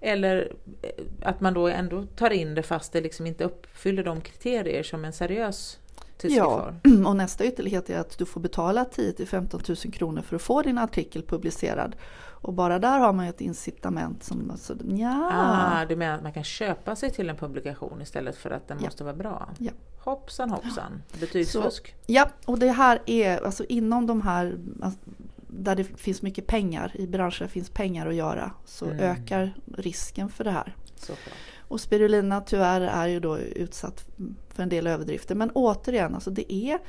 eller 0.02 0.52
eh, 0.82 0.90
att 1.24 1.42
man 1.42 1.54
då 1.54 1.68
ändå 1.68 2.06
tar 2.06 2.30
in 2.30 2.56
det 2.56 2.64
fast 2.64 2.94
det 2.94 3.02
liksom 3.02 3.28
inte 3.28 3.44
uppfyller 3.44 4.04
de 4.04 4.22
kriterier 4.22 4.84
som 4.84 5.06
en 5.06 5.14
seriös 5.14 5.80
tidskrift 6.18 6.46
har. 6.46 6.76
Ja, 6.84 7.10
och 7.10 7.16
nästa 7.16 7.46
ytterlighet 7.46 7.90
är 7.90 8.00
att 8.00 8.18
du 8.18 8.26
får 8.26 8.42
betala 8.42 8.86
10 8.86 9.14
till 9.14 9.28
15 9.28 9.62
000 9.68 9.78
kronor 9.78 10.22
för 10.22 10.36
att 10.36 10.42
få 10.42 10.62
din 10.62 10.78
artikel 10.78 11.24
publicerad. 11.24 11.96
Och 12.44 12.54
bara 12.54 12.80
där 12.80 13.00
har 13.00 13.14
man 13.14 13.26
ju 13.26 13.30
ett 13.30 13.42
incitament 13.42 14.24
som... 14.24 14.52
Alltså, 14.52 14.76
ja. 14.88 15.30
ah, 15.34 15.86
du 15.86 15.96
menar 15.96 16.16
att 16.16 16.24
man 16.24 16.34
kan 16.34 16.44
köpa 16.44 16.96
sig 16.96 17.12
till 17.12 17.30
en 17.30 17.36
publikation 17.36 18.02
istället 18.02 18.36
för 18.36 18.52
att 18.52 18.68
den 18.68 18.78
ja. 18.80 18.86
måste 18.86 19.04
vara 19.04 19.16
bra? 19.16 19.50
Ja. 19.60 19.72
Hoppsan 20.00 20.50
hoppsan, 20.50 21.02
betygsfusk. 21.20 21.88
Så, 21.88 21.94
ja, 22.06 22.30
och 22.46 22.60
det 22.60 22.72
här 22.72 23.02
är 23.06 23.46
alltså 23.46 23.66
inom 23.66 24.08
de 24.08 24.22
här 24.22 24.58
alltså, 24.82 25.00
där 25.60 25.76
det 25.76 25.84
finns 25.84 26.22
mycket 26.22 26.48
pengar, 26.48 26.92
i 26.96 27.08
branscher 27.08 27.39
där 27.39 27.46
det 27.46 27.52
finns 27.52 27.70
pengar 27.70 28.08
att 28.08 28.16
göra, 28.16 28.52
så 28.66 28.86
Mm. 28.86 29.00
ökar 29.00 29.54
risken 29.78 30.30
för 30.30 30.44
det 30.44 30.52
här. 30.52 30.76
Såklart. 30.96 31.36
Och 31.68 31.82
spirulina 31.82 32.42
tyvärr 32.42 32.82
är 32.82 33.08
ju 33.08 33.20
då 33.20 33.39
utsatt 33.39 34.06
för 34.50 34.63
en 34.63 34.70
del 34.70 34.88
överdrifter. 34.88 35.36
Men 35.36 35.52
återigen, 35.52 36.13
alltså 36.16 36.32
det 36.32 36.54
är 36.54 36.80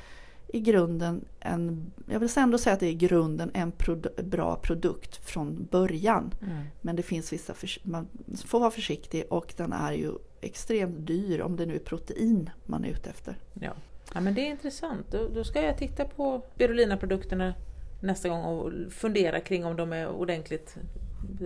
i 0.48 0.60
grunden 0.60 1.24
en, 1.40 1.92
jag 2.10 2.20
vill 2.20 2.28
ändå 2.36 2.58
säga 2.58 2.74
att 2.74 2.80
det 2.80 2.86
är 2.86 2.90
i 2.90 2.94
grunden 2.94 3.50
en 3.54 3.72
produ- 3.72 4.22
bra 4.22 4.56
produkt 4.56 5.16
från 5.16 5.68
början. 5.70 6.34
Mm. 6.42 6.56
Men 6.80 6.96
det 6.96 7.02
finns 7.02 7.32
vissa, 7.32 7.54
man 7.82 8.08
får 8.46 8.60
vara 8.60 8.70
försiktig 8.70 9.24
och 9.30 9.54
den 9.56 9.72
är 9.72 9.92
ju 9.92 10.12
extremt 10.40 11.06
dyr 11.06 11.40
om 11.40 11.56
det 11.56 11.66
nu 11.66 11.74
är 11.74 11.78
protein 11.78 12.50
man 12.64 12.84
är 12.84 12.88
ute 12.88 13.10
efter. 13.10 13.38
Ja. 13.60 13.72
ja, 14.14 14.20
men 14.20 14.34
det 14.34 14.40
är 14.40 14.50
intressant. 14.50 15.06
Då, 15.10 15.28
då 15.34 15.44
ska 15.44 15.62
jag 15.62 15.78
titta 15.78 16.04
på 16.04 16.42
spirulina-produkterna 16.54 17.54
nästa 18.04 18.28
gång 18.28 18.44
och 18.44 18.72
fundera 18.92 19.40
kring 19.40 19.64
om 19.64 19.76
de 19.76 19.92
är 19.92 20.08
ordentligt 20.08 20.76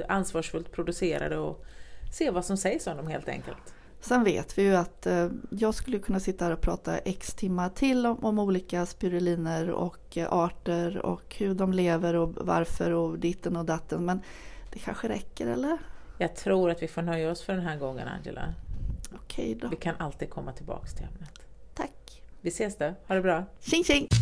ansvarsfullt 0.08 0.72
producerade 0.72 1.38
och 1.38 1.64
se 2.12 2.30
vad 2.30 2.44
som 2.44 2.56
sägs 2.56 2.86
om 2.86 2.96
dem 2.96 3.06
helt 3.06 3.28
enkelt. 3.28 3.74
Sen 4.00 4.24
vet 4.24 4.58
vi 4.58 4.62
ju 4.62 4.76
att 4.76 5.06
eh, 5.06 5.28
jag 5.50 5.74
skulle 5.74 5.98
kunna 5.98 6.20
sitta 6.20 6.44
här 6.44 6.52
och 6.52 6.60
prata 6.60 6.98
x 6.98 7.34
timmar 7.34 7.68
till 7.68 8.06
om, 8.06 8.24
om 8.24 8.38
olika 8.38 8.86
spiruliner 8.86 9.70
och 9.70 10.16
eh, 10.16 10.32
arter 10.32 10.98
och 10.98 11.36
hur 11.38 11.54
de 11.54 11.72
lever 11.72 12.14
och 12.14 12.34
varför 12.34 12.90
och 12.90 13.18
ditten 13.18 13.56
och 13.56 13.64
datten. 13.64 14.04
Men 14.04 14.20
det 14.72 14.78
kanske 14.78 15.08
räcker 15.08 15.46
eller? 15.46 15.78
Jag 16.18 16.36
tror 16.36 16.70
att 16.70 16.82
vi 16.82 16.88
får 16.88 17.02
nöja 17.02 17.30
oss 17.30 17.42
för 17.42 17.52
den 17.52 17.62
här 17.62 17.76
gången 17.76 18.08
Angela. 18.08 18.54
Okej 19.14 19.58
då. 19.60 19.68
Vi 19.68 19.76
kan 19.76 19.94
alltid 19.98 20.30
komma 20.30 20.52
tillbaks 20.52 20.94
till 20.94 21.04
ämnet. 21.04 21.42
Tack. 21.74 22.22
Vi 22.40 22.48
ses 22.48 22.76
då, 22.76 22.94
ha 23.06 23.14
det 23.14 23.20
bra! 23.20 23.44
Tjing 23.60 23.84
tjing! 23.84 24.17